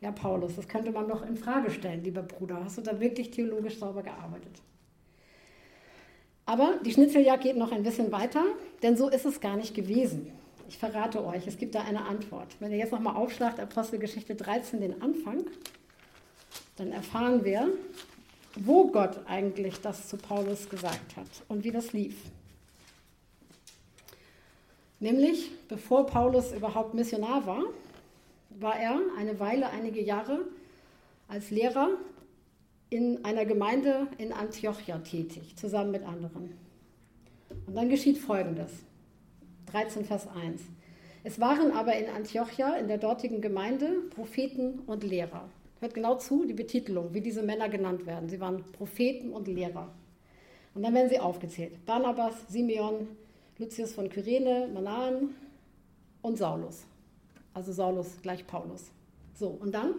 [0.00, 2.62] Ja, Paulus, das könnte man doch in Frage stellen, lieber Bruder.
[2.62, 4.60] Hast du da wirklich theologisch sauber gearbeitet?
[6.46, 8.44] Aber die Schnitzeljagd geht noch ein bisschen weiter,
[8.82, 10.30] denn so ist es gar nicht gewesen.
[10.68, 12.56] Ich verrate euch, es gibt da eine Antwort.
[12.60, 15.44] Wenn ihr jetzt nochmal aufschlagt, Apostelgeschichte 13, den Anfang,
[16.76, 17.68] dann erfahren wir,
[18.56, 22.16] wo Gott eigentlich das zu Paulus gesagt hat und wie das lief.
[25.00, 27.64] Nämlich, bevor Paulus überhaupt Missionar war,
[28.50, 30.40] war er eine Weile, einige Jahre
[31.28, 31.90] als Lehrer
[32.90, 36.56] in einer Gemeinde in Antiochia tätig, zusammen mit anderen.
[37.66, 38.70] Und dann geschieht Folgendes.
[39.72, 40.62] 13 Vers 1.
[41.24, 45.48] Es waren aber in Antiochia, in der dortigen Gemeinde, Propheten und Lehrer.
[45.84, 48.30] Hört genau zu, die Betitelung, wie diese Männer genannt werden.
[48.30, 49.92] Sie waren Propheten und Lehrer.
[50.74, 51.84] Und dann werden sie aufgezählt.
[51.84, 53.06] Barnabas, Simeon,
[53.58, 55.34] Lucius von Kyrene, Manan
[56.22, 56.86] und Saulus.
[57.52, 58.90] Also Saulus gleich Paulus.
[59.34, 59.96] So, und dann,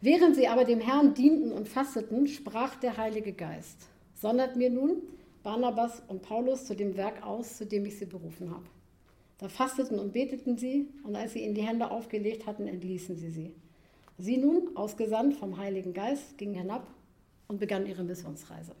[0.00, 5.02] während sie aber dem Herrn dienten und fasteten, sprach der Heilige Geist, sondert mir nun
[5.42, 8.66] Barnabas und Paulus zu dem Werk aus, zu dem ich sie berufen habe.
[9.38, 13.30] Da fasteten und beteten sie, und als sie ihnen die Hände aufgelegt hatten, entließen sie
[13.30, 13.54] sie.
[14.18, 16.86] Sie nun, ausgesandt vom Heiligen Geist, gingen hinab
[17.48, 18.72] und begannen ihre Missionsreise.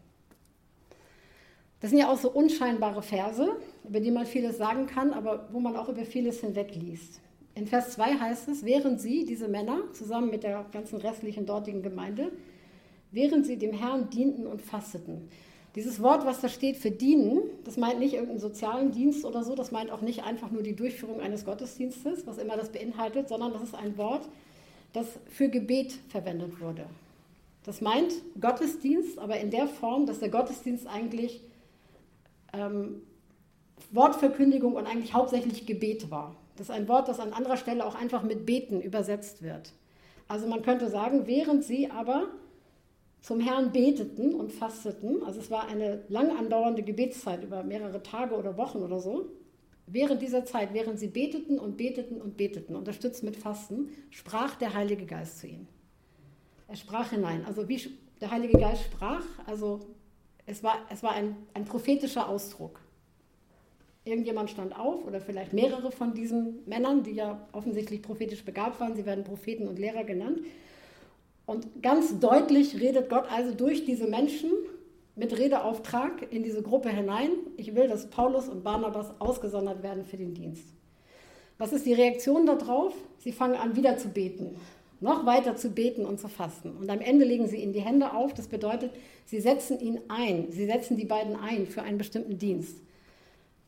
[1.80, 3.48] Das sind ja auch so unscheinbare Verse,
[3.84, 7.20] über die man vieles sagen kann, aber wo man auch über vieles hinwegliest.
[7.54, 11.82] In Vers 2 heißt es, während sie, diese Männer, zusammen mit der ganzen restlichen dortigen
[11.82, 12.32] Gemeinde,
[13.12, 15.28] während sie dem Herrn dienten und fasteten.
[15.74, 19.54] Dieses Wort, was da steht für dienen, das meint nicht irgendeinen sozialen Dienst oder so,
[19.54, 23.52] das meint auch nicht einfach nur die Durchführung eines Gottesdienstes, was immer das beinhaltet, sondern
[23.52, 24.26] das ist ein Wort,
[24.96, 26.86] das für Gebet verwendet wurde.
[27.64, 31.42] Das meint Gottesdienst, aber in der Form, dass der Gottesdienst eigentlich
[32.54, 33.02] ähm,
[33.90, 36.34] Wortverkündigung und eigentlich hauptsächlich Gebet war.
[36.56, 39.74] Das ist ein Wort, das an anderer Stelle auch einfach mit beten übersetzt wird.
[40.28, 42.28] Also man könnte sagen, während sie aber
[43.20, 48.34] zum Herrn beteten und fasteten, also es war eine lang andauernde Gebetszeit über mehrere Tage
[48.34, 49.26] oder Wochen oder so,
[49.86, 54.74] während dieser Zeit, während sie beteten und beteten und beteten, unterstützt mit Fasten, sprach der
[54.74, 55.68] Heilige Geist zu ihnen.
[56.68, 57.44] Er sprach hinein.
[57.44, 57.80] Also wie
[58.20, 59.86] der Heilige Geist sprach, also
[60.46, 62.80] es war, es war ein, ein prophetischer Ausdruck.
[64.04, 68.94] Irgendjemand stand auf oder vielleicht mehrere von diesen Männern, die ja offensichtlich prophetisch begabt waren.
[68.94, 70.40] Sie werden Propheten und Lehrer genannt.
[71.44, 74.50] Und ganz deutlich redet Gott also durch diese Menschen
[75.16, 77.30] mit Redeauftrag in diese Gruppe hinein.
[77.56, 80.64] Ich will, dass Paulus und Barnabas ausgesondert werden für den Dienst.
[81.58, 82.94] Was ist die Reaktion darauf?
[83.18, 84.56] Sie fangen an, wieder zu beten,
[85.00, 86.76] noch weiter zu beten und zu fasten.
[86.76, 88.34] Und am Ende legen sie ihnen die Hände auf.
[88.34, 88.92] Das bedeutet,
[89.24, 90.48] sie setzen ihn ein.
[90.50, 92.76] Sie setzen die beiden ein für einen bestimmten Dienst.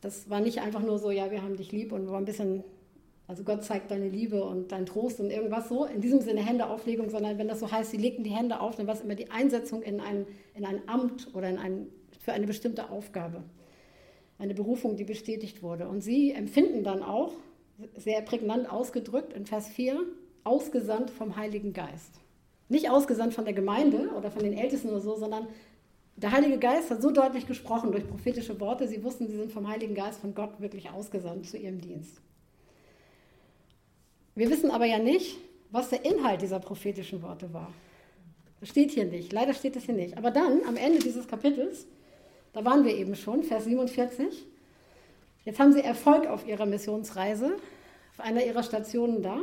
[0.01, 2.63] Das war nicht einfach nur so, ja, wir haben dich lieb und wir ein bisschen,
[3.29, 5.85] also Gott zeigt deine Liebe und dein Trost und irgendwas so.
[5.85, 8.87] In diesem Sinne Händeauflegung, sondern wenn das so heißt, sie legten die Hände auf, dann
[8.87, 10.25] war es immer die Einsetzung in ein,
[10.55, 13.43] in ein Amt oder in ein, für eine bestimmte Aufgabe.
[14.39, 15.87] Eine Berufung, die bestätigt wurde.
[15.87, 17.33] Und sie empfinden dann auch,
[17.95, 19.99] sehr prägnant ausgedrückt in Vers 4,
[20.43, 22.19] ausgesandt vom Heiligen Geist.
[22.67, 25.45] Nicht ausgesandt von der Gemeinde oder von den Ältesten oder so, sondern
[26.15, 29.67] der Heilige Geist hat so deutlich gesprochen durch prophetische Worte, sie wussten, sie sind vom
[29.67, 32.23] Heiligen Geist von Gott wirklich ausgesandt zu ihrem Dienst.
[34.39, 35.37] Wir wissen aber ja nicht,
[35.69, 37.73] was der Inhalt dieser prophetischen Worte war.
[38.61, 40.17] Das steht hier nicht, leider steht es hier nicht.
[40.17, 41.85] Aber dann, am Ende dieses Kapitels,
[42.53, 44.45] da waren wir eben schon, Vers 47,
[45.43, 47.57] jetzt haben sie Erfolg auf ihrer Missionsreise,
[48.13, 49.41] auf einer ihrer Stationen da.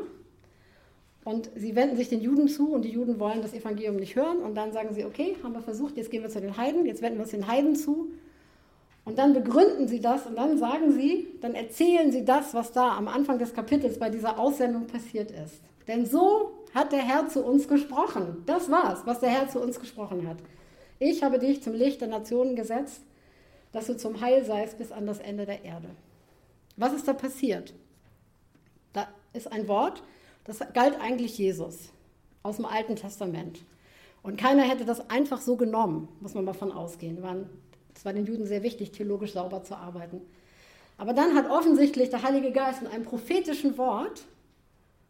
[1.25, 4.39] Und sie wenden sich den Juden zu und die Juden wollen das Evangelium nicht hören.
[4.39, 7.03] Und dann sagen sie, okay, haben wir versucht, jetzt gehen wir zu den Heiden, jetzt
[7.03, 8.13] wenden wir uns den Heiden zu.
[9.07, 12.97] Und dann begründen sie das und dann sagen sie, dann erzählen sie das, was da
[12.97, 15.63] am Anfang des Kapitels bei dieser Aussendung passiert ist.
[15.87, 18.43] Denn so hat der Herr zu uns gesprochen.
[18.47, 20.39] Das war's, was der Herr zu uns gesprochen hat.
[20.99, 23.03] Ich habe dich zum Licht der Nationen gesetzt,
[23.71, 25.89] dass du zum Heil seist bis an das Ende der Erde.
[26.77, 27.75] Was ist da passiert?
[28.93, 30.03] Da ist ein Wort,
[30.43, 31.91] das galt eigentlich Jesus
[32.43, 33.61] aus dem Alten Testament.
[34.25, 37.23] Und keiner hätte das einfach so genommen, muss man mal von ausgehen.
[37.97, 40.21] Es war den Juden sehr wichtig, theologisch sauber zu arbeiten.
[40.99, 44.23] Aber dann hat offensichtlich der Heilige Geist in einem prophetischen Wort,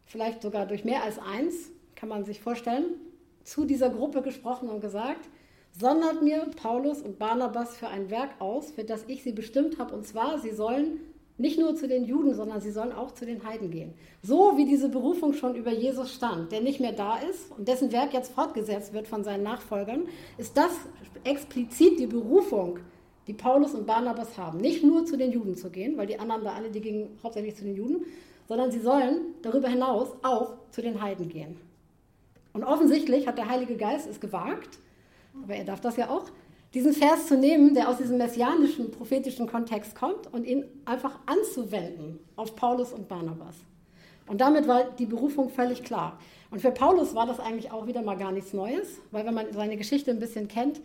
[0.05, 2.85] vielleicht sogar durch mehr als eins, kann man sich vorstellen,
[3.43, 5.29] zu dieser Gruppe gesprochen und gesagt,
[5.77, 9.93] sondert mir Paulus und Barnabas für ein Werk aus, für das ich sie bestimmt habe.
[9.93, 10.99] Und zwar, sie sollen
[11.37, 13.93] nicht nur zu den Juden, sondern sie sollen auch zu den Heiden gehen.
[14.23, 17.91] So wie diese Berufung schon über Jesus stand, der nicht mehr da ist und dessen
[17.91, 20.07] Werk jetzt fortgesetzt wird von seinen Nachfolgern,
[20.37, 20.71] ist das
[21.23, 22.79] explizit die Berufung,
[23.27, 24.59] die Paulus und Barnabas haben.
[24.59, 27.55] Nicht nur zu den Juden zu gehen, weil die anderen da alle, die gingen hauptsächlich
[27.55, 28.05] zu den Juden,
[28.47, 31.57] sondern sie sollen darüber hinaus auch zu den Heiden gehen.
[32.53, 34.79] Und offensichtlich hat der Heilige Geist es gewagt,
[35.43, 36.23] aber er darf das ja auch,
[36.77, 42.19] diesen Vers zu nehmen, der aus diesem messianischen, prophetischen Kontext kommt und ihn einfach anzuwenden
[42.35, 43.55] auf Paulus und Barnabas.
[44.27, 46.19] Und damit war die Berufung völlig klar.
[46.51, 49.51] Und für Paulus war das eigentlich auch wieder mal gar nichts Neues, weil wenn man
[49.53, 50.79] seine Geschichte ein bisschen kennt,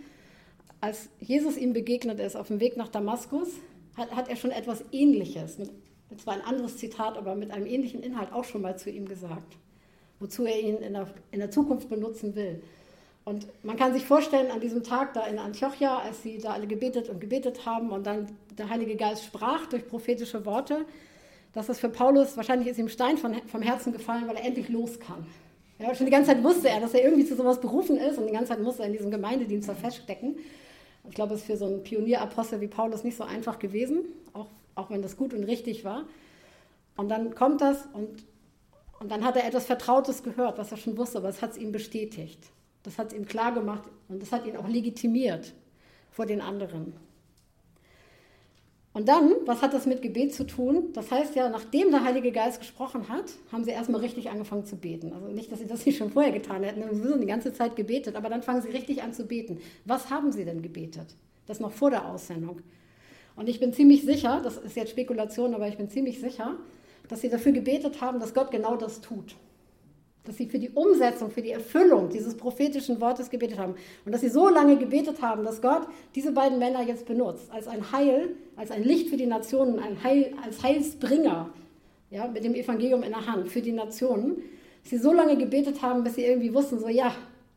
[0.81, 3.49] als Jesus ihm begegnet ist auf dem Weg nach Damaskus,
[3.95, 5.71] hat, hat er schon etwas Ähnliches, mit,
[6.17, 9.59] zwar ein anderes Zitat, aber mit einem ähnlichen Inhalt auch schon mal zu ihm gesagt,
[10.21, 12.63] wozu er ihn in der, in der Zukunft benutzen will.
[13.25, 16.67] Und man kann sich vorstellen, an diesem Tag da in Antiochia, als sie da alle
[16.67, 18.27] gebetet und gebetet haben und dann
[18.59, 20.85] der Heilige Geist sprach durch prophetische Worte,
[21.53, 24.69] dass es für Paulus, wahrscheinlich ist ihm Stein von, vom Herzen gefallen, weil er endlich
[24.69, 25.27] los kann.
[25.79, 28.27] Ja, schon die ganze Zeit wusste er, dass er irgendwie zu sowas berufen ist und
[28.27, 30.37] die ganze Zeit musste er in diesem Gemeindedienst da feststecken.
[31.09, 34.49] Ich glaube, es ist für so einen Pionierapostel wie Paulus nicht so einfach gewesen, auch,
[34.75, 36.05] auch wenn das gut und richtig war.
[36.97, 38.25] Und dann kommt das und,
[39.01, 41.59] und dann hat er etwas Vertrautes gehört, was er schon wusste, aber es hat es
[41.59, 42.39] ihm bestätigt.
[42.83, 45.55] Das hat es ihm klar gemacht und das hat ihn auch legitimiert
[46.11, 46.95] vor den anderen.
[48.95, 50.93] Und dann, was hat das mit Gebet zu tun?
[50.93, 54.77] Das heißt ja, nachdem der Heilige Geist gesprochen hat, haben sie erstmal richtig angefangen zu
[54.77, 55.13] beten.
[55.15, 57.75] Also nicht, dass sie das nicht schon vorher getan hätten, sie haben die ganze Zeit
[57.75, 59.61] gebetet, aber dann fangen sie richtig an zu beten.
[59.87, 61.17] Was haben sie denn gebetet?
[61.47, 62.61] Das noch vor der Aussendung.
[63.35, 66.57] Und ich bin ziemlich sicher, das ist jetzt Spekulation, aber ich bin ziemlich sicher,
[67.09, 69.37] dass sie dafür gebetet haben, dass Gott genau das tut
[70.25, 73.75] dass sie für die Umsetzung, für die Erfüllung dieses prophetischen Wortes gebetet haben.
[74.05, 77.67] Und dass sie so lange gebetet haben, dass Gott diese beiden Männer jetzt benutzt, als
[77.67, 81.51] ein Heil, als ein Licht für die Nationen, ein Heil, als Heilsbringer,
[82.11, 84.37] ja, mit dem Evangelium in der Hand für die Nationen.
[84.83, 87.15] Dass sie so lange gebetet haben, bis sie irgendwie wussten, so, ja,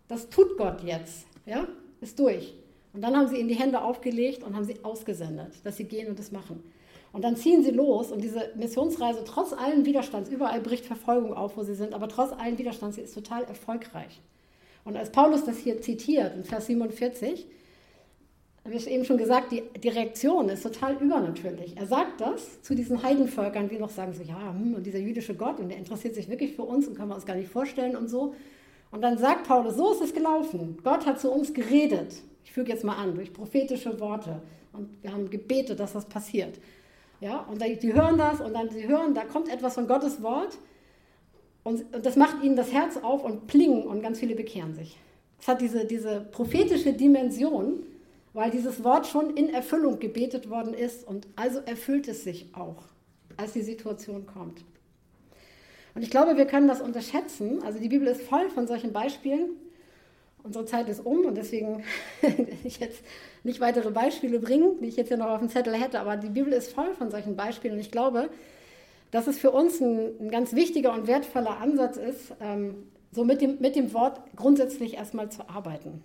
[0.08, 1.68] das tut Gott jetzt, ja,
[2.02, 2.54] ist durch.
[2.94, 6.08] Und dann haben sie ihnen die Hände aufgelegt und haben sie ausgesendet, dass sie gehen
[6.08, 6.64] und das machen.
[7.16, 11.56] Und dann ziehen sie los und diese Missionsreise, trotz allen Widerstands, überall bricht Verfolgung auf,
[11.56, 14.20] wo sie sind, aber trotz allen Widerstands, sie ist total erfolgreich.
[14.84, 17.48] Und als Paulus das hier zitiert, in Vers 47,
[18.66, 21.78] habe ich eben schon gesagt, die, die Reaktion ist total übernatürlich.
[21.78, 25.36] Er sagt das zu diesen Heidenvölkern, die noch sagen so, ja, hm, und dieser jüdische
[25.36, 27.96] Gott, und der interessiert sich wirklich für uns und kann man uns gar nicht vorstellen
[27.96, 28.36] und so.
[28.92, 30.80] Und dann sagt Paulus, so ist es gelaufen.
[30.84, 32.14] Gott hat zu uns geredet.
[32.44, 34.42] Ich füge jetzt mal an, durch prophetische Worte.
[34.74, 36.60] Und wir haben gebetet, dass das passiert.
[37.22, 40.58] Ja, und die hören das und dann sie hören, da kommt etwas von Gottes Wort
[41.64, 44.98] und, und das macht ihnen das Herz auf und pling und ganz viele bekehren sich.
[45.40, 47.84] Es hat diese, diese prophetische Dimension,
[48.34, 52.84] weil dieses Wort schon in Erfüllung gebetet worden ist und also erfüllt es sich auch,
[53.38, 54.64] als die Situation kommt.
[55.96, 57.64] Und ich glaube, wir können das unterschätzen.
[57.64, 59.52] Also die Bibel ist voll von solchen Beispielen.
[60.46, 61.84] Unsere Zeit ist um und deswegen
[62.64, 63.04] ich jetzt
[63.44, 66.30] nicht weitere Beispiele bringen, die ich jetzt hier noch auf dem Zettel hätte, aber die
[66.30, 68.30] Bibel ist voll von solchen Beispielen und ich glaube,
[69.10, 72.76] dass es für uns ein, ein ganz wichtiger und wertvoller Ansatz ist, ähm,
[73.12, 76.04] so mit dem, mit dem Wort grundsätzlich erstmal zu arbeiten.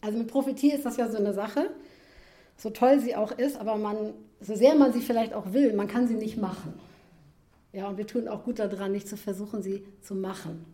[0.00, 1.70] Also mit Prophetie ist das ja so eine Sache,
[2.56, 5.88] so toll sie auch ist, aber man, so sehr man sie vielleicht auch will, man
[5.88, 6.74] kann sie nicht machen.
[7.72, 10.64] Ja, und wir tun auch gut daran, nicht zu versuchen, sie zu machen.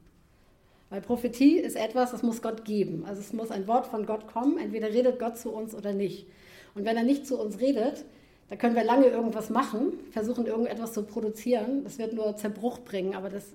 [0.92, 3.06] Weil Prophetie ist etwas, das muss Gott geben.
[3.06, 4.58] Also es muss ein Wort von Gott kommen.
[4.58, 6.26] Entweder redet Gott zu uns oder nicht.
[6.74, 8.04] Und wenn er nicht zu uns redet,
[8.50, 11.82] da können wir lange irgendwas machen, versuchen irgendetwas zu produzieren.
[11.82, 13.54] Das wird nur Zerbruch bringen, aber das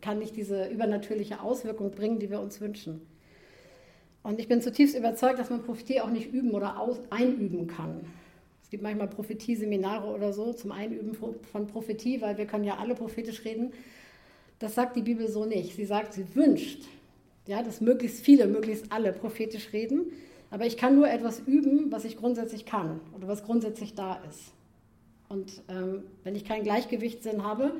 [0.00, 3.04] kann nicht diese übernatürliche Auswirkung bringen, die wir uns wünschen.
[4.22, 8.06] Und ich bin zutiefst überzeugt, dass man Prophetie auch nicht üben oder aus, einüben kann.
[8.62, 12.94] Es gibt manchmal Prophetie-Seminare oder so zum Einüben von Prophetie, weil wir können ja alle
[12.94, 13.72] prophetisch reden.
[14.58, 15.76] Das sagt die Bibel so nicht.
[15.76, 16.82] Sie sagt, sie wünscht,
[17.46, 20.12] ja, dass möglichst viele, möglichst alle prophetisch reden.
[20.50, 24.52] Aber ich kann nur etwas üben, was ich grundsätzlich kann oder was grundsätzlich da ist.
[25.28, 27.72] Und ähm, wenn ich keinen Gleichgewichtssinn habe,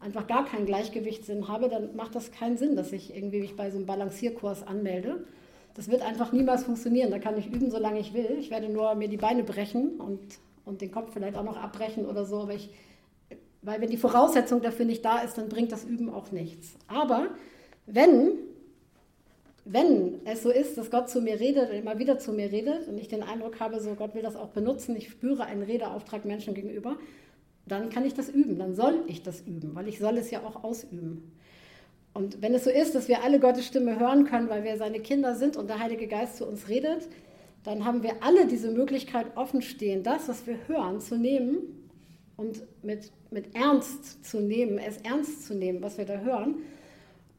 [0.00, 3.70] einfach gar keinen Gleichgewichtssinn habe, dann macht das keinen Sinn, dass ich irgendwie mich bei
[3.70, 5.24] so einem Balancierkurs anmelde.
[5.74, 7.10] Das wird einfach niemals funktionieren.
[7.10, 8.36] Da kann ich üben, solange ich will.
[8.38, 10.20] Ich werde nur mir die Beine brechen und,
[10.64, 12.70] und den Kopf vielleicht auch noch abbrechen oder so, aber ich
[13.62, 16.74] weil wenn die Voraussetzung dafür nicht da ist, dann bringt das Üben auch nichts.
[16.88, 17.28] Aber
[17.86, 18.32] wenn,
[19.64, 22.88] wenn es so ist, dass Gott zu mir redet und immer wieder zu mir redet
[22.88, 26.24] und ich den Eindruck habe, so Gott will das auch benutzen, ich spüre einen Redeauftrag
[26.24, 26.96] Menschen gegenüber,
[27.66, 30.40] dann kann ich das üben, dann soll ich das üben, weil ich soll es ja
[30.40, 31.32] auch ausüben.
[32.14, 34.98] Und wenn es so ist, dass wir alle Gottes Stimme hören können, weil wir seine
[34.98, 37.08] Kinder sind und der Heilige Geist zu uns redet,
[37.62, 41.81] dann haben wir alle diese Möglichkeit offen stehen, das, was wir hören, zu nehmen
[42.42, 46.56] und mit, mit Ernst zu nehmen, es ernst zu nehmen, was wir da hören,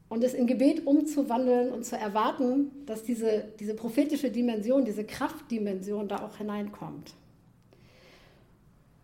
[0.08, 6.08] und es in Gebet umzuwandeln und zu erwarten, dass diese, diese prophetische Dimension, diese Kraftdimension
[6.08, 7.14] da auch hineinkommt.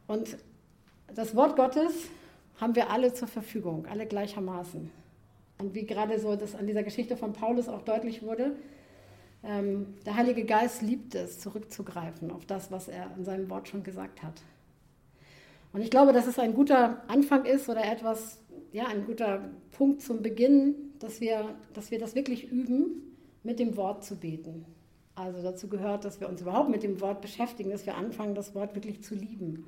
[0.07, 0.37] Und
[1.15, 1.93] das Wort Gottes
[2.59, 4.91] haben wir alle zur Verfügung, alle gleichermaßen.
[5.59, 8.53] Und wie gerade so das an dieser Geschichte von Paulus auch deutlich wurde,
[9.43, 13.83] ähm, der Heilige Geist liebt es, zurückzugreifen auf das, was er in seinem Wort schon
[13.83, 14.43] gesagt hat.
[15.73, 18.39] Und ich glaube, dass es ein guter Anfang ist oder etwas,
[18.73, 23.77] ja, ein guter Punkt zum Beginn, dass wir, dass wir das wirklich üben, mit dem
[23.77, 24.67] Wort zu beten.
[25.15, 28.55] Also dazu gehört, dass wir uns überhaupt mit dem Wort beschäftigen, dass wir anfangen, das
[28.55, 29.67] Wort wirklich zu lieben.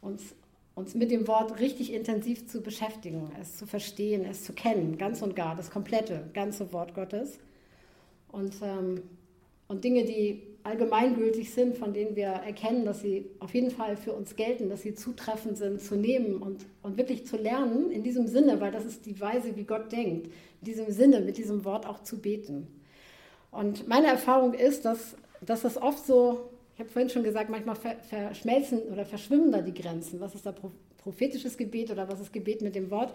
[0.00, 0.34] Uns
[0.74, 5.22] uns mit dem Wort richtig intensiv zu beschäftigen, es zu verstehen, es zu kennen, ganz
[5.22, 7.38] und gar, das komplette, ganze Wort Gottes.
[8.28, 9.02] Und, ähm,
[9.68, 14.12] und Dinge, die allgemeingültig sind, von denen wir erkennen, dass sie auf jeden Fall für
[14.12, 18.26] uns gelten, dass sie zutreffend sind, zu nehmen und, und wirklich zu lernen, in diesem
[18.26, 21.86] Sinne, weil das ist die Weise, wie Gott denkt, in diesem Sinne, mit diesem Wort
[21.86, 22.66] auch zu beten.
[23.50, 27.76] Und meine Erfahrung ist, dass, dass das oft so ich habe vorhin schon gesagt, manchmal
[27.76, 30.20] verschmelzen oder verschwimmen da die Grenzen.
[30.20, 30.52] Was ist da
[30.98, 33.14] prophetisches Gebet oder was ist Gebet mit dem Wort?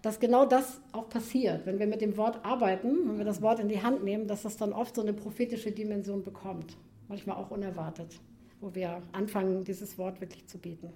[0.00, 3.58] Dass genau das auch passiert, wenn wir mit dem Wort arbeiten, wenn wir das Wort
[3.58, 6.76] in die Hand nehmen, dass das dann oft so eine prophetische Dimension bekommt.
[7.10, 8.18] Manchmal auch unerwartet,
[8.62, 10.88] wo wir anfangen, dieses Wort wirklich zu beten.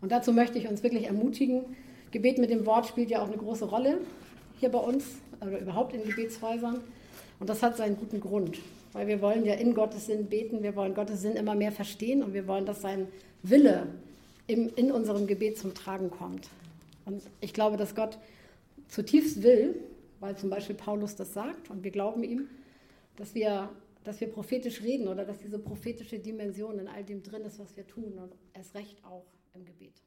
[0.00, 1.64] Und dazu möchte ich uns wirklich ermutigen.
[2.12, 3.98] Gebet mit dem Wort spielt ja auch eine große Rolle
[4.60, 5.04] hier bei uns
[5.40, 6.80] oder überhaupt in Gebetshäusern.
[7.40, 8.60] Und das hat seinen guten Grund
[8.94, 12.22] weil wir wollen ja in Gottes Sinn beten, wir wollen Gottes Sinn immer mehr verstehen
[12.22, 13.08] und wir wollen, dass sein
[13.42, 13.88] Wille
[14.46, 16.48] im, in unserem Gebet zum Tragen kommt.
[17.04, 18.18] Und ich glaube, dass Gott
[18.88, 19.74] zutiefst will,
[20.20, 22.48] weil zum Beispiel Paulus das sagt und wir glauben ihm,
[23.16, 23.68] dass wir,
[24.04, 27.76] dass wir prophetisch reden oder dass diese prophetische Dimension in all dem drin ist, was
[27.76, 30.02] wir tun und erst recht auch im Gebet.